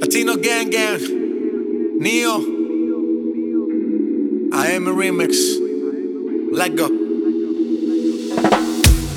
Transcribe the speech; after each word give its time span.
Latino 0.00 0.34
Gang 0.36 0.70
Gang, 0.70 1.00
Neo, 1.98 2.36
AM 4.52 4.98
Remix, 4.98 5.58
Let 6.52 6.76
Go. 6.76 6.88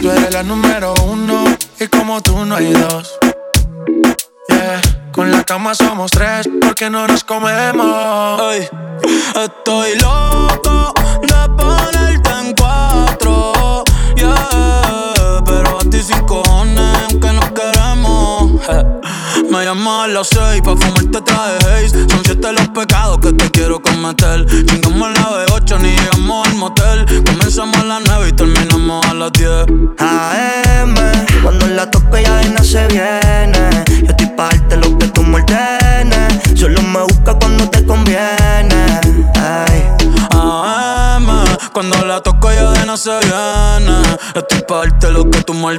Tú 0.01 0.09
eres 0.09 0.31
la 0.31 0.43
número 0.43 0.93
uno 1.05 1.43
y 1.79 1.87
como 1.87 2.21
tú 2.21 2.45
no 2.45 2.55
hay 2.55 2.71
dos. 2.71 3.19
Yeah, 4.47 4.81
con 5.11 5.31
la 5.31 5.43
cama 5.43 5.75
somos 5.75 6.11
tres 6.11 6.49
porque 6.61 6.89
no 6.89 7.07
nos 7.07 7.25
comemos. 7.25 8.41
Ay, 8.41 8.67
estoy 9.35 9.95
loco 9.99 10.93
de 11.21 11.49
ponerte 11.57 12.29
en 12.41 12.55
cuatro. 12.55 13.83
Yeah, 14.15 15.43
pero 15.45 15.79
a 15.79 15.89
ti 15.89 16.01
sin 16.01 16.21
cojones, 16.25 16.97
aunque 17.09 17.33
nos 17.33 17.51
queremos. 17.51 19.08
Me 19.51 19.63
llamas 19.65 20.05
a 20.05 20.07
las 20.07 20.27
seis 20.27 20.61
pa' 20.63 20.75
fumarte 20.75 21.21
traje 21.21 21.57
haze. 21.65 22.09
Son 22.09 22.21
siete 22.23 22.51
los 22.53 22.67
pecados 22.69 23.19
que 23.19 23.33
te 23.33 23.49
quiero 23.51 23.81
cometer. 23.81 24.45
Chingamos 24.65 25.11
la 25.13 25.45
B8 25.45 25.79
ni 25.81 25.89
llegamos 25.89 26.47
al 26.47 26.55
motel. 26.55 27.05
Comenzamos 27.25 27.77
a 27.77 27.83
las 27.83 28.01
nueve 28.07 28.29
y 28.29 28.33
terminamos 28.33 29.05
a 29.05 29.13
las 29.13 29.31
10 29.33 29.49
AM, 29.99 30.95
cuando 31.43 31.67
la 31.67 31.89
toco 31.89 32.17
ya 32.17 32.41
no 32.49 32.63
se 32.63 32.87
viene. 32.87 33.69
Yo 34.03 34.09
estoy 34.09 34.27
parte 34.35 34.77
lo 34.77 34.97
que 34.97 35.07
tú 35.07 35.23
me 35.23 35.43
Solo 36.55 36.81
me 36.81 37.01
busca 37.03 37.33
cuando 37.35 37.69
te 37.69 37.85
conviene. 37.85 38.99
Ay. 39.35 39.87
AM, 40.31 40.88
cuando 41.71 42.05
la 42.05 42.21
toco 42.21 42.51
ya 42.51 42.71
de 42.71 42.85
no 42.85 42.97
se 42.97 43.11
viene 43.19 44.01
Estoy 44.35 44.61
parte 44.67 45.11
lo 45.11 45.29
que 45.29 45.41
tú 45.43 45.53
me 45.53 45.77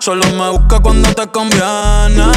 Solo 0.00 0.24
me 0.32 0.50
busca 0.50 0.80
cuando 0.80 1.12
te 1.14 1.26
conviene 1.28 2.32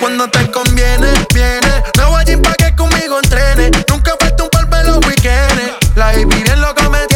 cuando 0.00 0.28
te 0.28 0.50
conviene, 0.50 1.12
viene. 1.34 1.82
Me 1.96 2.04
voy 2.04 2.20
allí 2.20 2.36
pa' 2.36 2.54
que 2.54 2.74
conmigo 2.76 3.18
entrene. 3.22 3.70
Nunca 3.88 4.12
falta 4.18 4.44
un 4.44 4.50
par 4.50 4.68
los 4.84 4.98
weekends. 5.06 5.72
La 5.94 6.06
baby 6.06 6.24
bien 6.24 6.60
loco 6.60 6.90
me 6.90 7.06
tiene. 7.06 7.15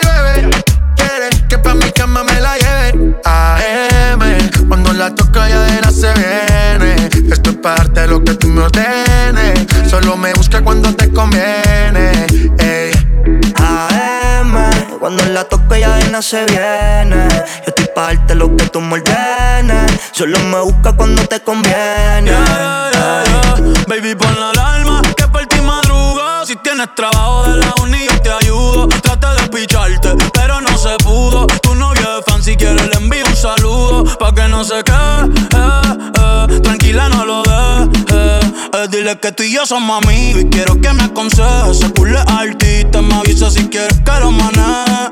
Quiere 0.95 1.29
que 1.49 1.57
pa' 1.57 1.73
mi 1.73 1.91
cama 1.91 2.23
me 2.23 2.39
la 2.39 2.55
lleve. 2.57 3.15
AM, 3.25 4.21
cuando 4.67 4.93
la 4.93 5.13
toca 5.13 5.49
ya 5.49 5.61
de 5.61 5.81
la 5.81 5.91
se 5.91 6.11
viene. 6.13 7.09
Esto 7.31 7.51
es 7.51 7.57
parte 7.57 8.01
de 8.01 8.07
lo 8.07 8.23
que 8.23 8.33
tú 8.35 8.47
me 8.47 8.61
ordenes. 8.61 9.67
Solo 9.89 10.17
me 10.17 10.33
busca 10.33 10.61
cuando 10.61 10.93
te 10.95 11.11
conviene. 11.11 12.11
AM, 13.55 14.53
cuando 14.99 15.25
la 15.25 15.43
toco 15.43 15.75
ya 15.75 15.95
de 15.95 16.09
no 16.09 16.21
se 16.21 16.45
viene. 16.45 17.27
Yo 17.29 17.67
estoy 17.67 17.87
parte 17.95 18.33
de 18.33 18.35
lo 18.35 18.55
que 18.55 18.65
tú 18.67 18.81
me 18.81 19.01
Solo 20.11 20.39
me 20.39 20.59
busca 20.61 20.93
cuando 20.93 21.23
te 21.27 21.39
conviene. 21.39 22.31
Baby, 23.87 24.15
pon 24.15 24.39
la 24.39 24.49
alarma 24.51 25.01
Si 26.51 26.57
tienes 26.57 26.93
trabajo 26.95 27.43
de 27.43 27.59
la 27.59 27.73
uni, 27.81 28.05
te 28.21 28.29
ayudo. 28.29 28.89
Trate 28.89 29.41
de 29.41 29.47
picharte, 29.47 30.09
pero 30.33 30.59
no 30.59 30.77
se 30.77 30.97
pudo. 31.01 31.47
Tu 31.47 31.73
novio 31.75 32.19
es 32.19 32.25
fan, 32.25 32.43
si 32.43 32.57
quieres 32.57 32.89
le 32.89 32.95
envío 32.95 33.23
un 33.25 33.35
saludo. 33.37 34.03
Pa' 34.19 34.35
que 34.35 34.49
no 34.49 34.61
se 34.65 34.83
quede, 34.83 35.31
eh, 35.55 36.09
eh. 36.19 36.59
tranquila, 36.59 37.07
no 37.07 37.23
lo 37.23 37.43
dejes. 37.43 38.51
Eh, 38.73 38.87
dile 38.89 39.17
que 39.17 39.31
tú 39.31 39.43
y 39.43 39.53
yo 39.53 39.65
somos 39.65 40.03
amigos 40.03 40.41
y 40.41 40.49
quiero 40.49 40.75
que 40.81 40.91
me 40.91 41.03
aconsejes. 41.03 41.79
Se 41.79 41.89
pule 41.91 42.19
artista, 42.19 43.01
me 43.01 43.13
avisa 43.15 43.49
si 43.49 43.69
quieres 43.69 44.01
que 44.01 44.19
lo 44.19 44.31
maneje. 44.31 45.11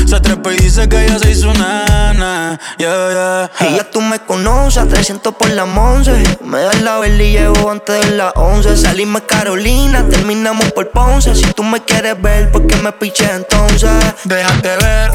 Se 0.11 0.19
trepa 0.19 0.51
y 0.51 0.57
dice 0.57 0.89
que 0.89 1.05
ella 1.05 1.17
se 1.19 1.31
hizo 1.31 1.53
nana. 1.53 2.59
Yeah, 2.77 3.11
yeah. 3.11 3.69
Y 3.69 3.77
ya 3.77 3.89
tú 3.89 4.01
me 4.01 4.19
conoces, 4.19 4.85
300 4.89 5.33
por 5.35 5.49
la 5.51 5.63
11. 5.63 6.37
Me 6.43 6.59
das 6.59 6.81
la 6.81 6.99
vela 6.99 7.23
y 7.23 7.31
llevo 7.31 7.71
antes 7.71 8.05
de 8.05 8.17
las 8.17 8.33
11. 8.35 8.75
Salimos 8.75 9.21
Carolina, 9.21 10.05
terminamos 10.09 10.69
por 10.73 10.89
Ponce. 10.89 11.33
Si 11.33 11.45
tú 11.53 11.63
me 11.63 11.81
quieres 11.85 12.21
ver, 12.21 12.51
¿por 12.51 12.67
qué 12.67 12.75
me 12.75 12.91
piché 12.91 13.23
entonces? 13.31 13.89
Déjate 14.25 14.75
ver, 14.75 15.11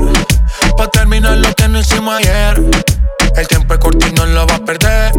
pa' 0.78 0.88
terminar 0.88 1.36
lo 1.36 1.54
que 1.54 1.68
no 1.68 1.78
hicimos 1.78 2.16
ayer. 2.16 2.64
El 3.36 3.48
tiempo 3.48 3.74
es 3.74 3.80
corto 3.80 4.06
y 4.06 4.12
no 4.12 4.24
lo 4.24 4.46
vas 4.46 4.60
a 4.60 4.64
perder. 4.64 5.12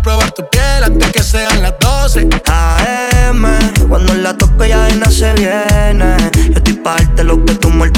Yo 0.00 0.02
probar 0.02 0.30
tu 0.30 0.48
piel 0.48 0.82
antes 0.82 1.12
que 1.12 1.22
sean 1.22 1.60
las 1.60 1.74
12. 1.78 2.26
AM, 2.46 3.44
cuando 3.86 4.14
la 4.14 4.34
toco 4.34 4.64
ya 4.64 4.84
de 4.84 4.96
no 4.96 5.10
se 5.10 5.30
viene. 5.34 6.16
Yo 6.48 6.56
estoy 6.56 6.72
parte 6.74 7.22
lo 7.22 7.44
que 7.44 7.54
tú 7.56 7.68
me 7.68 7.90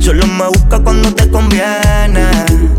Solo 0.00 0.26
me 0.26 0.48
busca 0.48 0.80
cuando 0.80 1.14
te 1.14 1.30
conviene. 1.30 2.26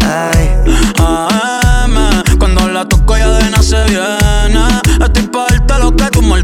Ay. 0.02 0.50
AM, 0.98 2.24
cuando 2.38 2.68
la 2.68 2.84
toco 2.86 3.16
ya 3.18 3.30
de 3.30 3.50
no 3.52 3.64
se 3.64 3.84
viene. 3.86 4.68
Estoy 5.02 5.28
parte 5.28 5.80
lo 5.80 5.96
que 5.96 6.06
tú 6.12 6.22
me 6.22 6.44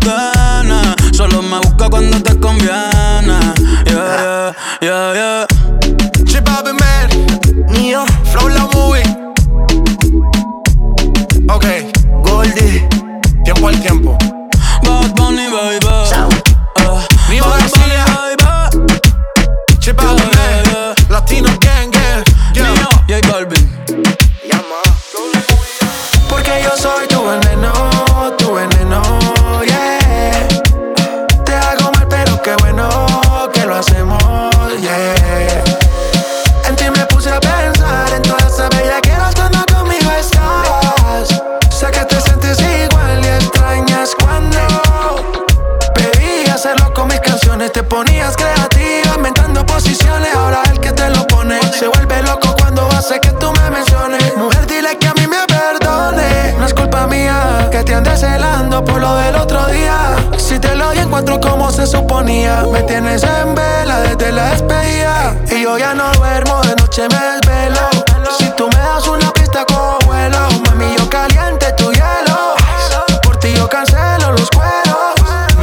Solo 1.11 1.41
me 1.41 1.57
busca 1.59 1.89
cuando 1.89 2.21
te 2.21 2.39
conviene. 2.39 3.37
Yeah, 3.85 4.53
yeah, 4.81 5.13
yeah, 5.13 5.13
yeah. 5.13 5.47
Chip 6.25 6.47
Man. 6.47 7.09
Neo. 7.67 8.05
Flow 8.31 8.47
la 8.47 8.65
movie. 8.67 9.24
Goldie. 12.45 12.88
Tiempo 13.44 13.67
al 13.67 13.79
tiempo. 13.81 14.17
Bad 14.83 15.13
Bunny, 15.16 15.47
baby. 15.50 15.85
Uh, 15.85 17.01
Neo 17.29 17.45
García. 17.50 18.06
Chip 19.79 20.00
out 20.01 20.14
celando 58.16 58.84
por 58.84 59.00
lo 59.00 59.16
del 59.16 59.35
otro 59.35 59.66
día. 59.67 60.16
Si 60.38 60.59
te 60.59 60.76
lo 60.76 60.91
di 60.91 61.00
encuentro 61.00 61.40
como 61.40 61.72
se 61.72 61.85
suponía. 61.85 62.64
Me 62.72 62.84
tienes 62.84 63.23
en 63.23 63.56
vela 63.56 64.02
desde 64.02 64.32
la 64.32 64.52
despedida. 64.52 65.35
Y 65.52 65.64
yo 65.64 65.78
ya 65.78 65.94
no 65.94 66.12
duermo, 66.14 66.62
de 66.62 66.76
noche 66.76 67.03
me 67.09 67.17
desvelo. 67.17 67.90
Si 68.38 68.50
tú 68.52 68.67
me 68.67 68.79
das 68.79 69.08
una 69.08 69.32
pista, 69.32 69.66
como 69.66 69.97
vuelo. 70.06 70.38
Mami, 70.66 70.96
yo 70.97 71.09
caliente 71.09 71.72
tu 71.73 71.91
hielo. 71.91 72.56
Por 73.23 73.38
ti 73.38 73.53
yo 73.53 73.67
cancelo 73.67 74.32
los 74.32 74.50
cueros. 74.52 75.16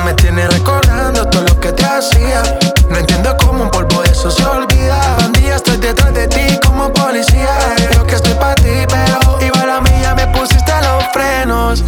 Me 0.04 0.12
tienes 0.14 0.52
recordando 0.52 1.26
todo 1.26 1.42
lo 1.42 1.60
que 1.60 1.72
te 1.72 1.84
hacía. 1.84 2.42
No 2.90 2.98
entiendo 2.98 3.36
cómo 3.38 3.64
un 3.64 3.70
polvo 3.70 4.02
de 4.02 4.10
eso 4.10 4.30
se 4.30 4.44
olvida. 4.44 5.16
Bandilla, 5.18 5.56
estoy 5.56 5.78
detrás 5.78 6.12
de 6.12 6.28
ti 6.28 6.58
como 6.66 6.92
policía. 6.92 7.56
Creo 7.76 8.06
que 8.06 8.16
estoy 8.16 8.34
para 8.34 8.54
ti, 8.56 8.84
pero 8.88 9.38
igual 9.40 9.70
a 9.70 9.80
mí 9.80 9.90
ya 10.02 10.14
me 10.14 10.26
pusiste 10.28 10.72
los 10.82 11.04
frenos. 11.12 11.82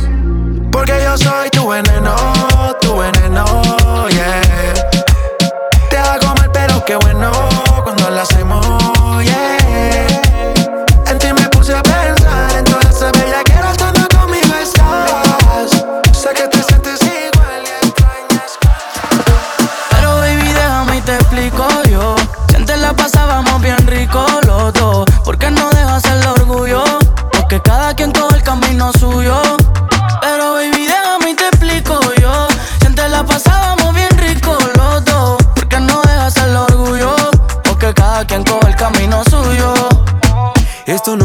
Porque 0.86 1.02
yo 1.02 1.23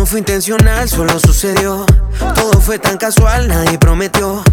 fue 0.09 0.19
intencional, 0.19 0.89
solo 0.89 1.19
sucedió. 1.19 1.85
Todo 2.33 2.59
fue 2.59 2.79
tan 2.79 2.97
casual, 2.97 3.47
nadie 3.47 3.77
prometió. 3.77 4.43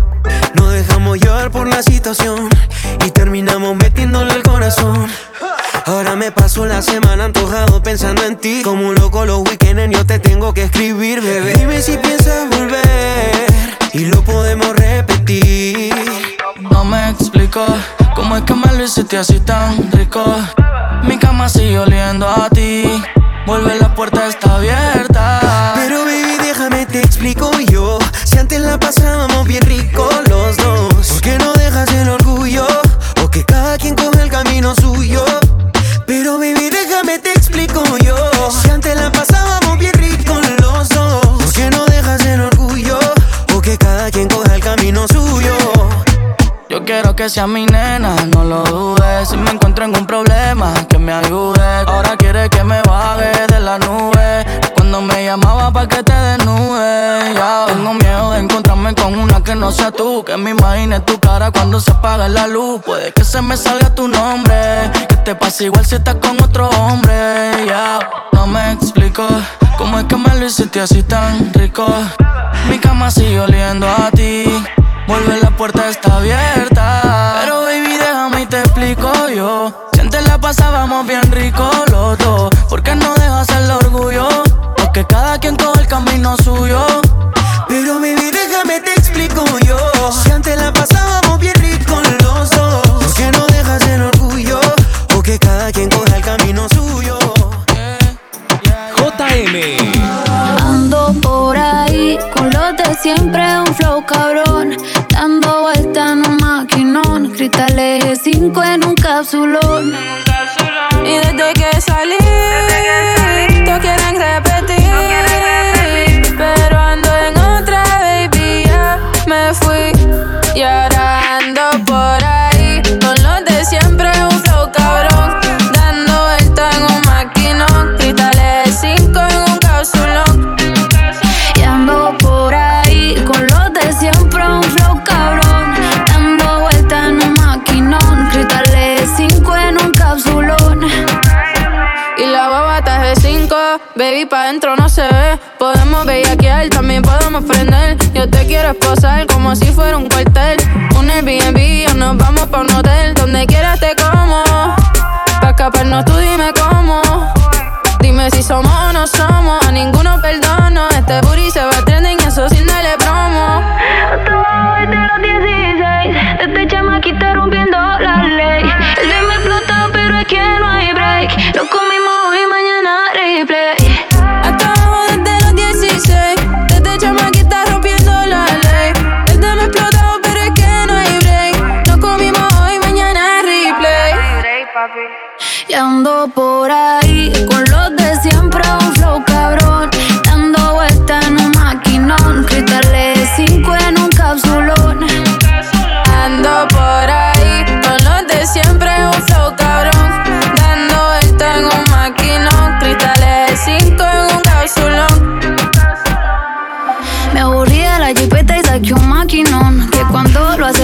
No 0.52 0.68
dejamos 0.68 1.18
llevar 1.18 1.50
por 1.50 1.66
la 1.66 1.82
situación 1.82 2.50
y 3.06 3.10
terminamos 3.10 3.74
metiéndole 3.74 4.34
el 4.34 4.42
corazón. 4.42 5.08
Ahora 5.86 6.14
me 6.14 6.30
paso 6.30 6.66
la 6.66 6.82
semana 6.82 7.24
antojado 7.24 7.82
pensando 7.82 8.22
en 8.24 8.36
ti. 8.36 8.60
Como 8.62 8.88
un 8.88 8.96
loco 8.96 9.24
los 9.24 9.48
weekends 9.48 9.96
yo 9.96 10.04
te 10.04 10.18
tengo 10.18 10.52
que 10.52 10.64
escribir, 10.64 11.22
bebé. 11.22 11.54
Dime 11.54 11.80
si 11.80 11.96
piensas 11.96 12.50
volver 12.50 13.46
y 13.94 14.04
lo 14.06 14.22
podemos 14.24 14.76
repetir. 14.76 15.94
No 16.70 16.84
me 16.84 17.08
explico 17.08 17.64
cómo 18.14 18.36
es 18.36 18.42
que 18.42 18.52
me 18.52 18.74
lo 18.74 18.84
hiciste 18.84 19.16
así 19.16 19.40
tan 19.40 19.90
rico. 19.92 20.22
Mi 21.04 21.16
cama 21.16 21.48
sigue 21.48 21.78
oliendo 21.78 22.28
a 22.28 22.50
ti. 22.50 23.02
Vuelve 23.46 23.78
la 23.78 23.94
puerta 23.94 24.26
está 24.26 24.56
abierta 24.56 25.15
es 65.56 65.60
igual 65.62 65.86
si 65.86 65.94
estás 65.94 66.16
con 66.16 66.42
otro 66.42 66.68
hombre, 66.68 67.66
ya. 67.66 67.98
No 68.32 68.46
me 68.46 68.72
explico 68.72 69.26
cómo 69.78 69.98
es 69.98 70.04
que 70.04 70.16
me 70.16 70.34
lo 70.34 70.46
hiciste 70.46 70.80
así 70.80 71.02
tan 71.02 71.52
rico. 71.54 71.86
Mi 72.68 72.78
cama 72.78 73.10
sigue 73.10 73.40
oliendo 73.40 73.88
a 73.88 74.05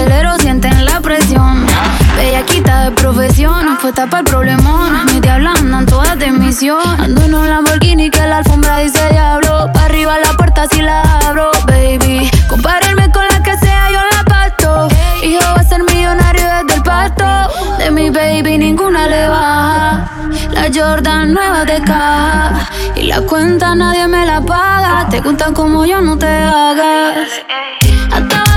acelero, 0.03 0.37
sienten 0.37 0.85
la 0.85 0.99
presión. 0.99 1.65
Bellaquita 2.17 2.85
de 2.85 2.91
profesión, 2.91 3.77
puesta 3.81 4.05
para 4.07 4.19
el 4.19 4.25
problemón. 4.25 5.05
Mi 5.05 5.19
diabla 5.21 5.53
andan 5.53 5.85
todas 5.85 6.17
de 6.19 6.31
misión. 6.31 6.81
Ando 6.99 7.21
en 7.21 7.33
un 7.33 7.49
Lamborghini 7.49 8.09
que 8.09 8.25
la 8.27 8.37
alfombra 8.37 8.79
dice 8.79 8.99
diablo. 9.11 9.69
Pa' 9.73 9.85
arriba 9.85 10.17
la 10.19 10.33
puerta 10.33 10.67
si 10.69 10.81
la 10.81 11.01
abro, 11.25 11.51
baby. 11.67 12.29
Compararme 12.49 13.11
con 13.11 13.25
la 13.29 13.41
que 13.43 13.57
sea, 13.57 13.91
yo 13.91 13.99
la 14.11 14.23
parto. 14.25 14.89
Hijo 15.23 15.41
va 15.55 15.61
a 15.61 15.63
ser 15.63 15.83
millonario 15.83 16.43
desde 16.43 16.75
el 16.75 16.83
pasto. 16.83 17.77
De 17.77 17.91
mi 17.91 18.09
baby 18.09 18.57
ninguna 18.57 19.07
le 19.07 19.29
baja. 19.29 20.09
La 20.51 20.67
Jordan 20.73 21.33
nueva 21.33 21.63
de 21.63 21.81
caja. 21.81 22.69
Y 22.95 23.03
la 23.03 23.21
cuenta 23.21 23.73
nadie 23.73 24.07
me 24.07 24.25
la 24.25 24.41
paga. 24.41 25.07
Te 25.09 25.21
gustan 25.21 25.53
como 25.53 25.85
yo, 25.85 26.01
no 26.01 26.17
te 26.17 26.27
hagas. 26.27 27.29
Hasta 28.11 28.52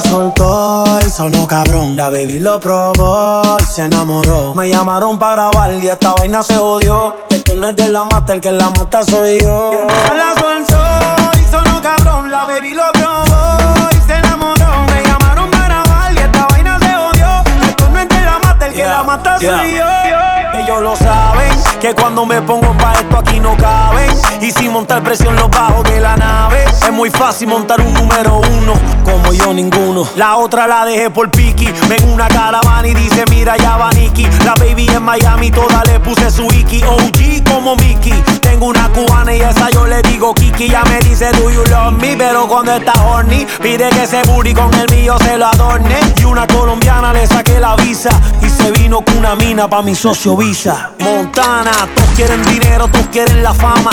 soltó 0.00 0.84
y 1.04 1.10
sonó 1.10 1.46
cabrón. 1.46 1.96
La 1.96 2.08
baby 2.08 2.38
lo 2.38 2.60
probó 2.60 3.56
y 3.60 3.64
se 3.64 3.82
enamoró. 3.82 4.54
Me 4.54 4.68
llamaron 4.68 5.18
para 5.18 5.50
grabar 5.50 5.72
y 5.74 5.88
esta 5.88 6.14
vaina 6.14 6.42
se 6.42 6.56
odió. 6.56 7.16
Esto 7.28 7.54
no 7.56 7.68
es 7.68 7.76
de 7.76 7.88
la 7.88 8.04
mata, 8.04 8.34
el 8.34 8.40
que 8.40 8.52
la 8.52 8.70
mata 8.70 9.02
soy 9.02 9.40
yo. 9.40 9.86
La 9.88 10.40
soltó 10.40 11.38
y 11.40 11.50
sonó 11.50 11.82
cabrón. 11.82 12.30
La 12.30 12.44
baby 12.44 12.74
lo 12.74 12.84
probó 12.92 13.88
y 13.90 14.06
se 14.06 14.14
enamoró. 14.14 14.86
Me 14.86 15.02
llamaron 15.02 15.50
para 15.50 15.82
grabar 15.82 16.12
y 16.12 16.18
esta 16.18 16.46
vaina 16.46 16.78
se 16.78 16.96
odió. 16.96 17.28
Esto 17.68 17.88
no 17.90 17.98
es 17.98 18.08
de 18.08 18.20
la 18.20 18.38
mata, 18.38 18.66
el 18.66 18.74
que 18.74 18.84
la 18.84 19.02
mata 19.02 19.38
soy 19.38 19.76
yo. 19.76 20.31
Ellos 20.72 20.84
lo 20.84 20.96
saben, 20.96 21.52
que 21.82 21.94
cuando 21.94 22.24
me 22.24 22.40
pongo 22.40 22.72
pa' 22.78 22.94
esto 22.94 23.18
aquí 23.18 23.38
no 23.40 23.54
caben. 23.58 24.10
Y 24.40 24.50
sin 24.50 24.72
montar 24.72 25.02
presión 25.02 25.36
los 25.36 25.50
bajos 25.50 25.84
de 25.84 26.00
la 26.00 26.16
nave. 26.16 26.64
Es 26.64 26.90
muy 26.90 27.10
fácil 27.10 27.48
montar 27.48 27.78
un 27.82 27.92
número 27.92 28.36
uno, 28.36 28.72
como 29.04 29.34
yo 29.34 29.52
ninguno. 29.52 30.08
La 30.16 30.36
otra 30.36 30.66
la 30.66 30.86
dejé 30.86 31.10
por 31.10 31.30
Piki. 31.30 31.66
Ven 31.88 32.08
una 32.10 32.26
caravana 32.28 32.88
y 32.88 32.94
dice, 32.94 33.24
mira 33.28 33.58
ya 33.58 33.76
va 33.76 33.90
Nicky. 33.90 34.26
La 34.46 34.54
baby 34.54 34.88
en 34.88 35.02
Miami, 35.02 35.50
toda 35.50 35.84
le 35.84 36.00
puse 36.00 36.30
su 36.30 36.44
Iki. 36.44 36.82
OG 36.84 37.44
como 37.52 37.76
Mickey. 37.76 38.14
Tengo 38.40 38.66
una 38.66 38.88
cubana 38.88 39.34
y 39.34 39.42
esa 39.42 39.68
yo 39.70 39.86
le 39.86 40.00
digo 40.02 40.34
Kiki. 40.34 40.70
Ya 40.70 40.82
me 40.84 41.00
dice, 41.00 41.30
do 41.32 41.50
you 41.50 41.62
love 41.70 41.92
me? 42.00 42.16
Pero 42.16 42.48
cuando 42.48 42.72
está 42.72 42.94
horny, 43.04 43.46
pide 43.60 43.90
que 43.90 44.04
ese 44.04 44.22
booty 44.22 44.54
con 44.54 44.72
el 44.72 44.90
mío 44.90 45.16
se 45.18 45.36
lo 45.36 45.46
adorne. 45.46 46.00
Y 46.16 46.24
una 46.24 46.46
colombiana 46.46 47.12
le 47.12 47.26
saqué 47.26 47.60
la 47.60 47.76
visa. 47.76 48.10
Y 48.40 48.48
se 48.48 48.70
vino 48.72 49.02
con 49.02 49.18
una 49.18 49.34
mina 49.36 49.68
pa' 49.68 49.82
mi 49.82 49.94
socio 49.94 50.34
Visa. 50.36 50.61
Montana, 50.64 51.72
todos 51.92 52.10
quieren 52.14 52.40
dinero, 52.44 52.86
todos 52.86 53.06
quieren 53.08 53.42
la 53.42 53.52
fama. 53.52 53.90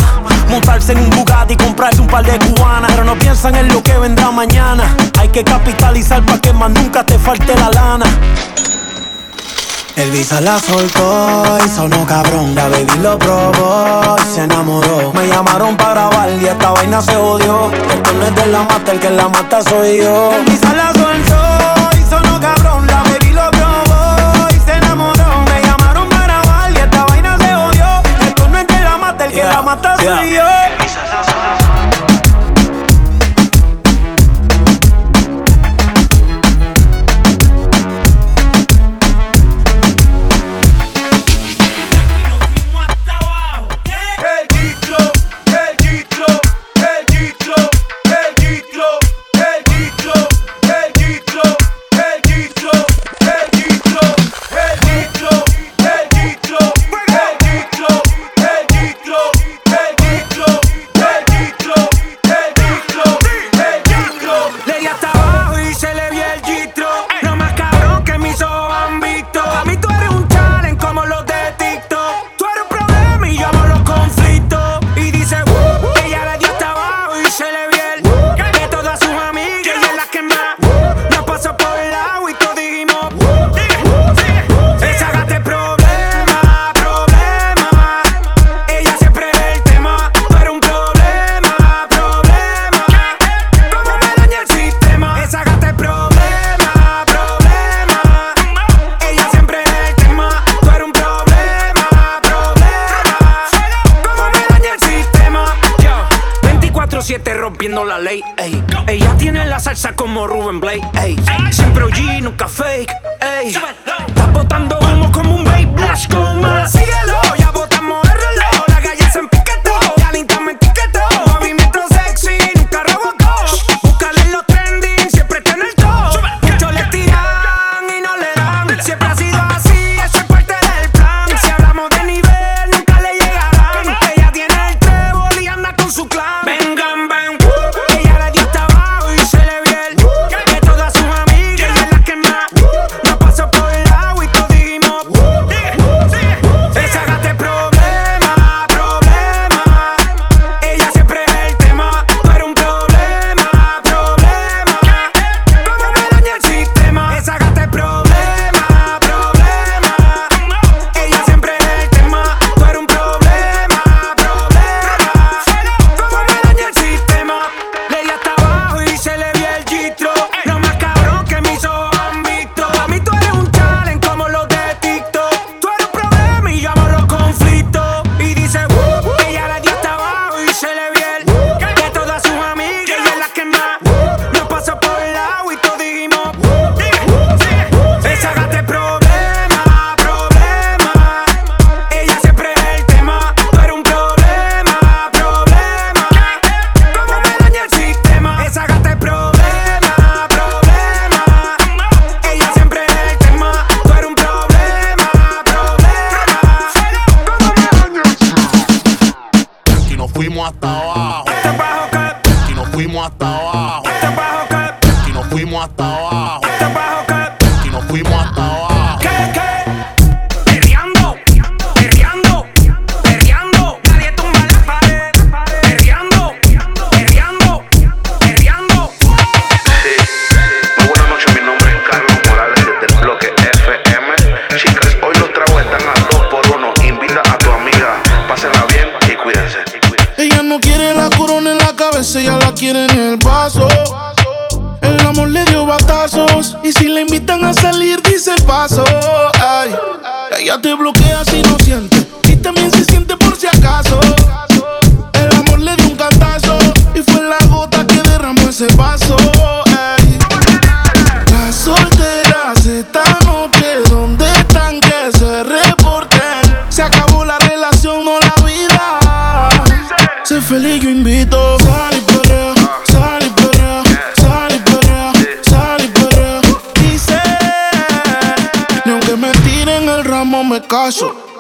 Montarse 0.49 0.91
en 0.91 0.99
un 0.99 1.09
Bugatti 1.09 1.55
y 1.55 1.57
comprarse 1.57 1.99
un 1.99 2.07
par 2.07 2.23
de 2.23 2.37
cubanas. 2.37 2.91
Pero 2.91 3.03
no 3.05 3.17
piensan 3.17 3.55
en 3.55 3.69
lo 3.69 3.81
que 3.81 3.97
vendrá 3.97 4.29
mañana. 4.29 4.83
Hay 5.17 5.29
que 5.29 5.43
capitalizar 5.43 6.23
para 6.23 6.39
que 6.39 6.53
más 6.53 6.69
nunca 6.69 7.03
te 7.03 7.17
falte 7.17 7.55
la 7.55 7.71
lana. 7.71 8.05
El 9.95 10.11
visa 10.11 10.39
la 10.41 10.59
soltó 10.59 11.57
y 11.65 11.69
sonó 11.69 12.05
cabrón. 12.05 12.53
La 12.53 12.69
baby 12.69 12.99
lo 13.01 13.17
probó 13.17 14.15
y 14.19 14.35
se 14.35 14.43
enamoró. 14.43 15.11
Me 15.13 15.27
llamaron 15.27 15.75
para 15.75 16.07
grabar 16.07 16.29
y 16.39 16.45
esta 16.45 16.69
vaina 16.69 17.01
se 17.01 17.15
odió. 17.15 17.71
Esto 17.71 18.13
no 18.13 18.25
es 18.25 18.35
de 18.35 18.45
la 18.45 18.59
mata, 18.59 18.91
el 18.91 18.99
que 18.99 19.09
la 19.09 19.27
mata 19.27 19.61
soy 19.63 19.97
yo. 20.03 20.31
El 20.35 20.45
visa 20.45 20.71
la 20.73 20.93
mata 29.69 29.93
yeah. 30.01 30.17
suyo 30.17 30.49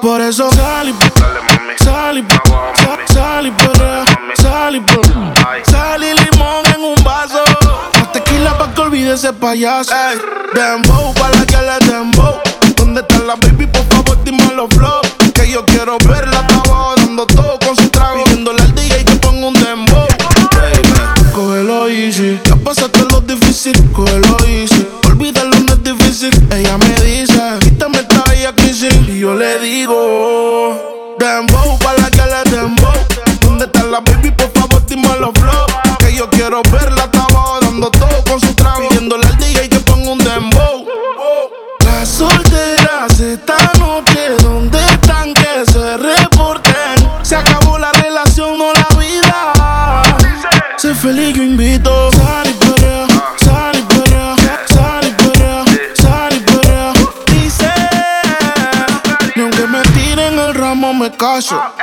Por 0.01 0.21
eso 0.21 0.49
sal 0.51 0.87
y 0.87 0.95
sal 1.83 2.17
y 2.17 2.25
sal 5.69 5.99
limón 5.99 6.65
en 6.75 6.83
un 6.83 6.95
vaso. 7.03 7.43
Más 7.93 8.11
tequila 8.13 8.57
pa' 8.57 8.73
que 8.73 8.81
olvide 8.81 9.15
ese 9.15 9.33
payaso. 9.33 9.93
Ey, 9.93 10.17
dembow 10.53 11.13
pa' 11.13 11.29
la 11.29 11.45
que 11.45 11.57
le 11.57 11.77
dembow. 11.91 12.39
¿Dónde 12.77 13.01
están 13.01 13.27
las 13.27 13.37
baby? 13.41 13.67
Por 13.67 13.83
favor, 13.87 14.17
dime 14.23 14.53
los 14.55 14.69
flow. 14.69 15.01
Que 15.33 15.51
yo 15.51 15.65
quiero 15.65 15.97
ver 16.07 16.28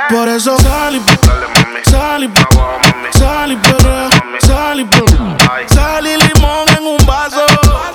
Por 0.09 0.29
eso 0.29 0.55
sal 0.59 0.95
y 0.95 1.01
sal 1.89 2.23
y 2.23 2.29
sal 3.17 3.51
y 3.51 4.45
sal 4.45 4.79
y 4.79 5.73
sal 5.73 6.07
y 6.07 6.17
limón 6.17 6.69
en 6.77 6.85
un 6.85 7.05
vaso. 7.07 7.43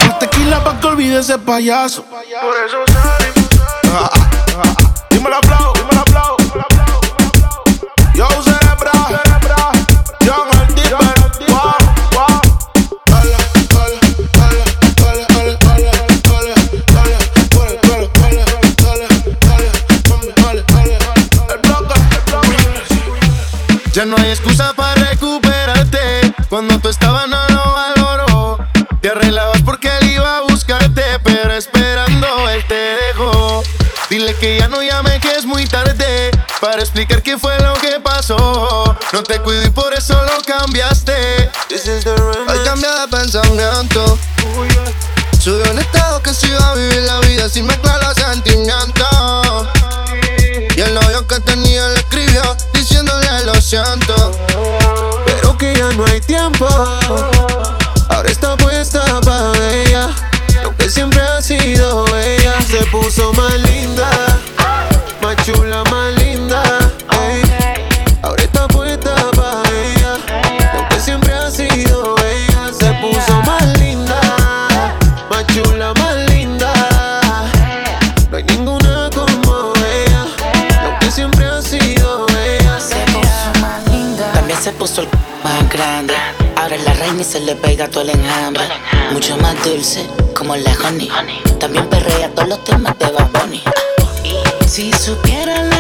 La 0.01 0.19
tequila 0.19 0.65
pa' 0.65 0.81
que 0.81 0.87
olvide 0.89 1.21
ese 1.21 1.39
payaso. 1.39 2.05
Ya 23.93 24.07
no 24.07 24.17
hay 24.17 24.31
excusa 24.31 24.73
para 24.73 24.95
recuperarte. 24.95 26.35
Cuando 26.49 26.79
tú 26.79 26.89
estabas 26.89 27.29
no 27.29 27.39
lo 27.49 27.75
valoró. 27.75 28.59
Te 29.03 29.11
arreglabas 29.11 29.61
porque 29.63 29.89
él 30.01 30.13
iba 30.13 30.39
a 30.39 30.41
buscarte, 30.43 31.03
pero 31.23 31.53
esperando 31.53 32.49
él 32.49 32.65
te 32.67 32.75
dejó. 32.75 33.63
Dile 34.09 34.35
que 34.37 34.59
ya 34.59 34.69
no 34.69 34.83
llame, 34.83 35.21
que 35.21 35.33
es 35.33 35.45
muy 35.45 35.67
tarde 35.67 36.31
para 36.61 36.81
explicar 36.81 37.23
qué 37.23 37.37
fue 37.37 37.59
lo 37.61 37.75
que 37.75 38.01
pasó. 38.01 38.97
No 39.13 39.23
te 39.25 39.41
cuido 39.41 39.63
y 39.67 39.71
por 39.71 39.93
eso 39.93 40.15
lo 40.15 40.41
cambiaste. 40.43 41.51
Hoy 42.49 42.59
cambié 42.65 42.89
de 42.89 43.09
pensamiento. 43.11 44.19
Subió 45.39 45.71
un 45.71 45.79
estado 45.79 46.23
que 46.23 46.33
se 46.33 46.47
iba 46.47 46.71
a 46.71 46.75
vivir 46.75 47.03
la 47.03 47.21
vida 47.21 47.49
sin 47.49 47.67
me 47.67 47.77
siento, 53.73 54.33
pero 55.25 55.57
que 55.57 55.75
ya 55.75 55.91
no 55.93 56.05
hay 56.05 56.21
tiempo. 56.21 56.69
se 87.25 87.41
le 87.41 87.55
pega 87.55 87.89
todo 87.89 88.03
el 88.03 88.11
enjambre. 88.11 88.63
Mucho 89.13 89.37
más 89.37 89.55
dulce, 89.65 90.07
como 90.35 90.57
la 90.57 90.73
honey. 90.85 91.09
También 91.59 91.89
perrea 91.89 92.31
todos 92.35 92.49
los 92.49 92.65
temas 92.65 92.99
de 92.99 93.07
Bad 93.11 93.29
Si 94.67 94.93
supieran 94.93 95.72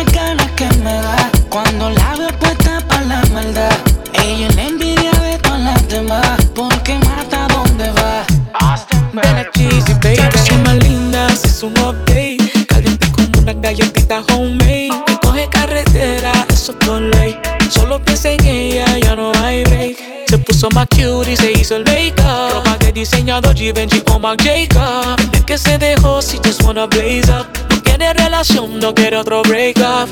Now 23.32 23.40
Doji, 23.40 23.72
Benji 23.72 24.02
o 24.10 24.20
Jacob 24.20 25.18
El 25.32 25.44
que 25.46 25.56
se 25.56 25.78
dejó 25.78 26.20
si 26.20 26.38
just 26.44 26.62
wanna 26.64 26.86
blaze 26.86 27.30
up. 27.30 27.46
No 27.70 27.82
quiere 27.82 28.12
relación, 28.12 28.78
no 28.78 28.92
quiere 28.92 29.16
otro 29.16 29.40
break 29.44 29.78
up. 29.78 30.06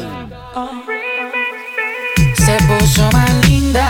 Oh. 0.54 0.70
Se 2.34 2.56
puso 2.64 3.02
más 3.12 3.46
linda. 3.46 3.86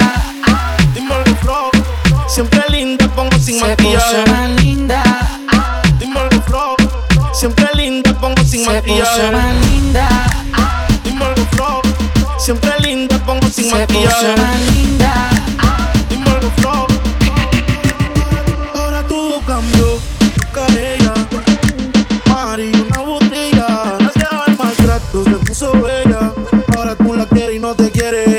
Dímelo 0.95 1.23
el 1.25 1.37
flow 1.37 1.71
Siempre 2.27 2.61
linda, 2.71 3.07
pongo 3.14 3.38
sin 3.38 3.61
maquillaje. 3.61 4.01
Se 4.01 4.16
puso 4.16 4.33
más 4.33 4.64
linda. 4.64 5.03
Dímelo 6.01 6.29
el 6.29 6.43
flow 6.43 6.77
Siempre 7.33 7.69
linda, 7.75 8.12
pongo 8.21 8.43
sin 8.43 8.66
maquillaje 8.66 9.14
Se 9.14 9.21
puso 9.21 9.33
más 9.33 9.66
linda. 9.66 10.09
Dímelo 11.05 11.35
el 11.37 11.47
flow 11.47 11.83
Siempre 12.37 12.73
linda, 12.81 13.16
pongo 13.25 13.49
sin 13.49 13.71
maquillaje 13.71 14.27
Se 14.27 14.27
puso 14.27 14.43
más 14.43 14.61
linda. 14.75 15.39
te 27.81 27.90
quiere. 27.90 28.30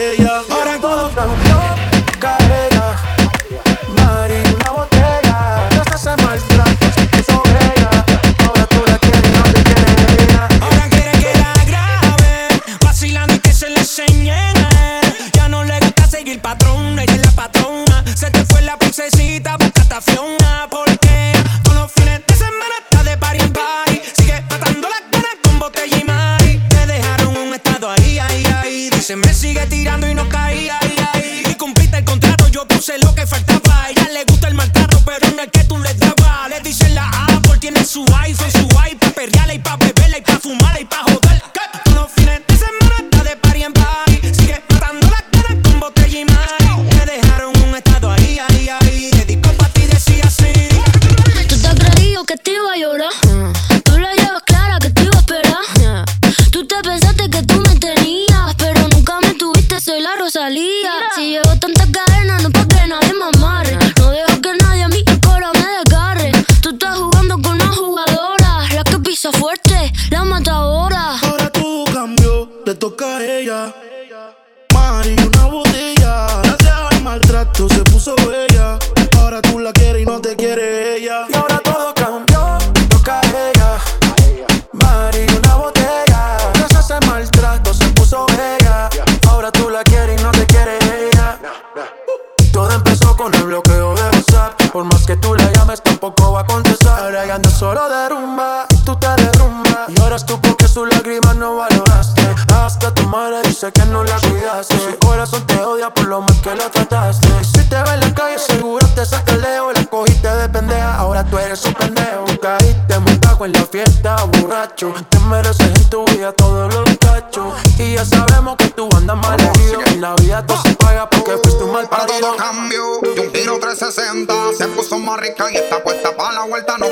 Dice 103.62 103.72
que 103.74 103.86
no 103.92 104.04
la 104.04 104.16
cuidaste. 104.20 104.76
Su 104.76 104.98
corazón 105.08 105.46
te 105.46 105.60
odia 105.62 105.94
por 105.94 106.08
lo 106.08 106.22
mal 106.22 106.42
que 106.42 106.56
lo 106.56 106.70
trataste. 106.72 107.28
Si 107.44 107.64
te 107.70 107.76
ve 107.76 107.94
en 107.94 108.00
la 108.00 108.14
calle, 108.14 108.40
seguro 108.40 108.88
te 108.96 109.06
saca 109.06 109.34
el 109.34 109.42
leo. 109.42 109.72
La 109.72 109.86
cogiste 109.86 110.28
de 110.28 110.50
pendeja, 110.50 110.96
ahora 110.96 111.24
tú 111.24 111.38
eres 111.38 111.64
un 111.66 111.74
pendejo. 111.76 112.26
Caíste 112.42 113.00
montajo 113.00 113.46
en 113.46 113.54
la 113.54 113.66
fiesta, 113.66 114.16
borracho. 114.24 114.94
Te 115.10 115.20
mereces 115.20 115.68
en 115.68 115.90
tu 115.90 116.06
vida 116.06 116.32
todos 116.34 116.74
los 116.74 116.98
cachos. 116.98 117.54
Y 117.78 117.94
ya 117.94 118.06
sabemos 118.06 118.56
que 118.58 118.70
tú 118.70 118.90
andas 118.96 119.18
mal 119.18 119.40
herido. 119.40 119.82
En 119.86 120.02
la 120.02 120.16
vida 120.16 120.46
todo 120.46 120.62
se 120.64 120.74
paga 120.76 121.08
porque 121.10 121.38
fuiste 121.44 121.64
un 121.64 121.72
mal 121.72 121.88
Para 121.88 122.08
parido. 122.08 122.28
todo 122.30 122.38
cambio, 122.38 122.84
de 123.16 123.22
un 123.22 123.34
giro 123.34 123.60
360 123.60 124.34
Se 124.58 124.68
puso 124.70 124.98
más 124.98 125.20
rica 125.20 125.52
y 125.52 125.58
está 125.58 125.84
puesta 125.84 126.16
para 126.16 126.34
la 126.34 126.46
vuelta 126.46 126.78
No 126.78 126.88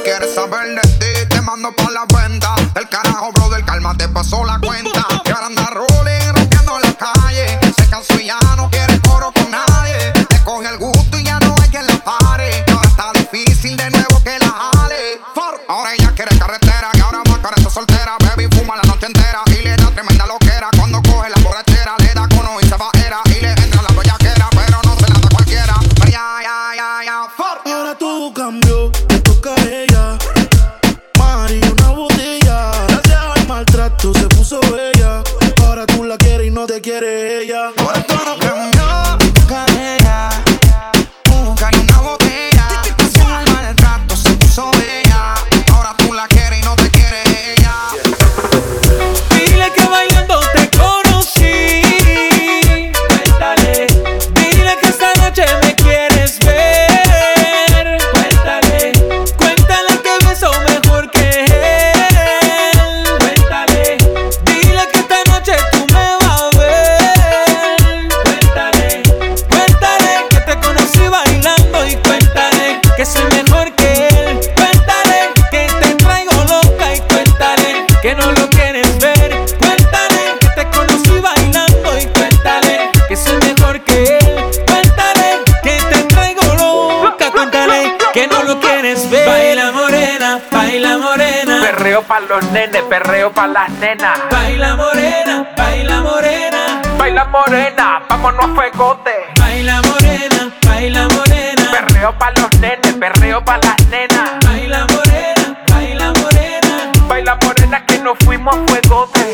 los 92.30 92.44
nenes, 92.52 92.84
perreo 92.84 93.32
pa' 93.32 93.48
las 93.48 93.70
nenas. 93.72 94.20
Baila 94.30 94.76
morena, 94.76 95.52
baila 95.58 96.02
morena. 96.02 96.82
Baila 96.96 97.26
morena, 97.26 98.04
vámonos 98.08 98.46
a 98.46 98.48
fuegote. 98.54 99.16
Baila 99.40 99.82
morena, 99.82 100.52
baila 100.68 101.08
morena. 101.08 101.72
Perreo 101.72 102.16
pa' 102.20 102.32
los 102.32 102.60
nenes, 102.60 102.94
perreo 102.94 103.44
pa' 103.44 103.58
las 103.58 103.88
nenas. 103.88 104.30
Baila 104.46 104.86
morena, 104.94 105.58
baila 105.72 106.14
morena. 106.22 106.92
Baila 107.08 107.36
morena 107.44 107.86
que 107.88 107.98
nos 107.98 108.16
fuimos 108.20 108.56
a 108.56 108.68
fuegote. 108.68 109.26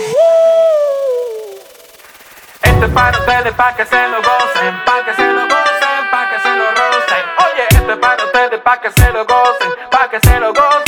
Esto 2.61 2.85
es 2.85 2.91
para 2.93 3.19
ustedes, 3.19 3.53
pa' 3.55 3.75
que 3.75 3.85
se 3.85 4.07
lo 4.07 4.17
gocen, 4.17 4.73
pa' 4.85 5.03
que 5.05 5.13
se 5.15 5.27
lo 5.27 5.41
gocen, 5.41 6.01
pa' 6.11 6.29
que 6.29 6.39
se 6.39 6.55
lo 6.55 6.65
rocen. 6.71 7.23
Oye, 7.45 7.63
esto 7.71 7.91
es 7.91 7.99
para 7.99 8.23
ustedes, 8.23 8.61
pa' 8.61 8.79
que 8.79 8.91
se 8.91 9.11
lo 9.11 9.25
gocen, 9.25 9.69
pa' 9.91 10.09
que 10.09 10.19
se 10.21 10.39
lo 10.39 10.53
gocen, 10.53 10.84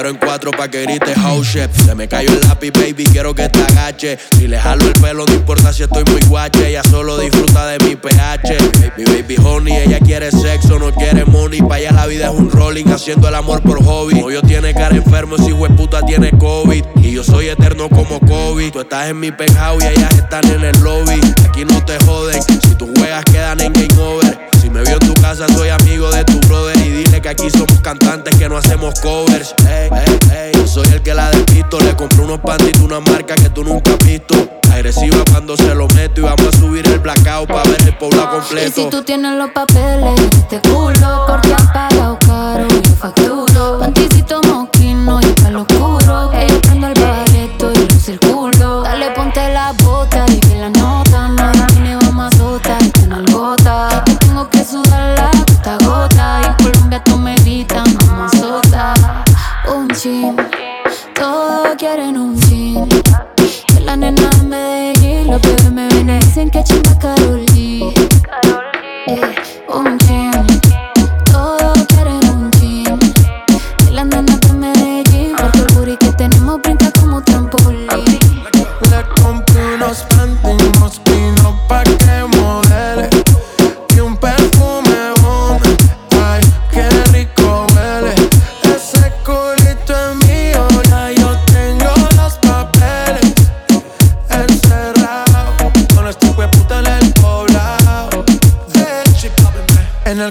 quiero 0.00 0.14
en 0.14 0.16
cuatro 0.16 0.50
pa' 0.50 0.68
que 0.68 0.82
grites 0.84 1.14
house 1.18 1.52
chef. 1.52 1.70
Se 1.84 1.94
me 1.94 2.08
cayó 2.08 2.30
el 2.30 2.40
lápiz, 2.48 2.70
baby, 2.72 3.04
quiero 3.04 3.34
que 3.34 3.50
te 3.50 3.60
agache. 3.60 4.18
Si 4.38 4.48
le 4.48 4.58
jalo 4.58 4.86
el 4.86 4.94
pelo, 4.94 5.26
no 5.26 5.34
importa 5.34 5.74
si 5.74 5.82
estoy 5.82 6.04
muy 6.04 6.22
guache. 6.22 6.70
Ella 6.70 6.82
solo 6.82 7.18
disfruta 7.18 7.66
de 7.66 7.84
mi 7.84 7.96
pH. 7.96 8.56
Mi 8.96 9.04
baby 9.04 9.36
honey, 9.44 9.76
ella 9.76 9.98
quiere 9.98 10.30
sexo, 10.30 10.78
no 10.78 10.90
quiere 10.90 11.26
money. 11.26 11.60
Pa' 11.60 11.74
allá 11.74 11.92
la 11.92 12.06
vida 12.06 12.28
es 12.28 12.34
un 12.34 12.50
rolling, 12.50 12.86
haciendo 12.86 13.28
el 13.28 13.34
amor 13.34 13.60
por 13.60 13.84
hobby. 13.84 14.20
Novio 14.20 14.40
tiene 14.40 14.72
cara 14.72 14.96
enfermo, 14.96 15.36
de 15.36 15.68
puta 15.74 16.00
tiene 16.06 16.30
COVID. 16.38 16.82
Y 17.02 17.12
yo 17.12 17.22
soy 17.22 17.48
eterno 17.48 17.90
como 17.90 18.20
COVID. 18.20 18.72
Tú 18.72 18.80
estás 18.80 19.10
en 19.10 19.20
mi 19.20 19.30
penthouse 19.30 19.84
y 19.84 19.86
ellas 19.88 20.14
están 20.14 20.46
en 20.46 20.64
el 20.64 20.80
lobby. 20.80 21.20
Aquí 21.46 21.66
no 21.66 21.84
te 21.84 21.98
joden, 22.06 22.42
si 22.42 22.74
tus 22.74 22.88
juegas 22.96 23.22
quedan 23.26 23.60
en 23.60 23.74
game 23.74 24.02
over. 24.02 24.48
Si 24.60 24.68
me 24.68 24.82
vio 24.82 24.92
en 24.92 24.98
tu 24.98 25.14
casa, 25.20 25.46
soy 25.48 25.70
amigo 25.70 26.10
de 26.10 26.24
tu 26.24 26.38
brother. 26.40 26.76
Y 26.78 26.90
dile 26.90 27.20
que 27.20 27.28
aquí 27.28 27.50
somos 27.50 27.80
cantantes 27.80 28.34
que 28.36 28.48
no 28.48 28.56
hacemos 28.58 29.00
covers. 29.00 29.54
Ey, 29.94 30.52
ey, 30.54 30.66
soy 30.66 30.86
el 30.92 31.02
que 31.02 31.14
la 31.14 31.30
despisto. 31.30 31.78
Le 31.80 31.94
compré 31.96 32.22
unos 32.22 32.40
panties 32.40 32.78
de 32.78 32.84
una 32.84 33.00
marca 33.00 33.34
que 33.34 33.50
tú 33.50 33.64
nunca 33.64 33.92
has 33.92 34.06
visto. 34.06 34.34
Agresiva 34.72 35.18
cuando 35.30 35.56
se 35.56 35.74
lo 35.74 35.86
meto. 35.88 36.20
Y 36.20 36.24
vamos 36.24 36.46
a 36.46 36.58
subir 36.58 36.86
el 36.86 36.98
blackout 37.00 37.48
para 37.48 37.62
ver 37.68 37.80
el 37.82 37.96
pueblo 37.96 38.18
Y 38.18 38.20
si 38.20 38.30
completo. 38.38 38.88
tú 38.90 39.02
tienes 39.02 39.36
los 39.36 39.50
papeles, 39.50 40.20
te 40.48 40.60
culo 40.60 41.24
porque 41.26 41.52
has 41.54 41.66
pagado 41.72 42.18
caro 42.26 42.66
y 42.68 42.80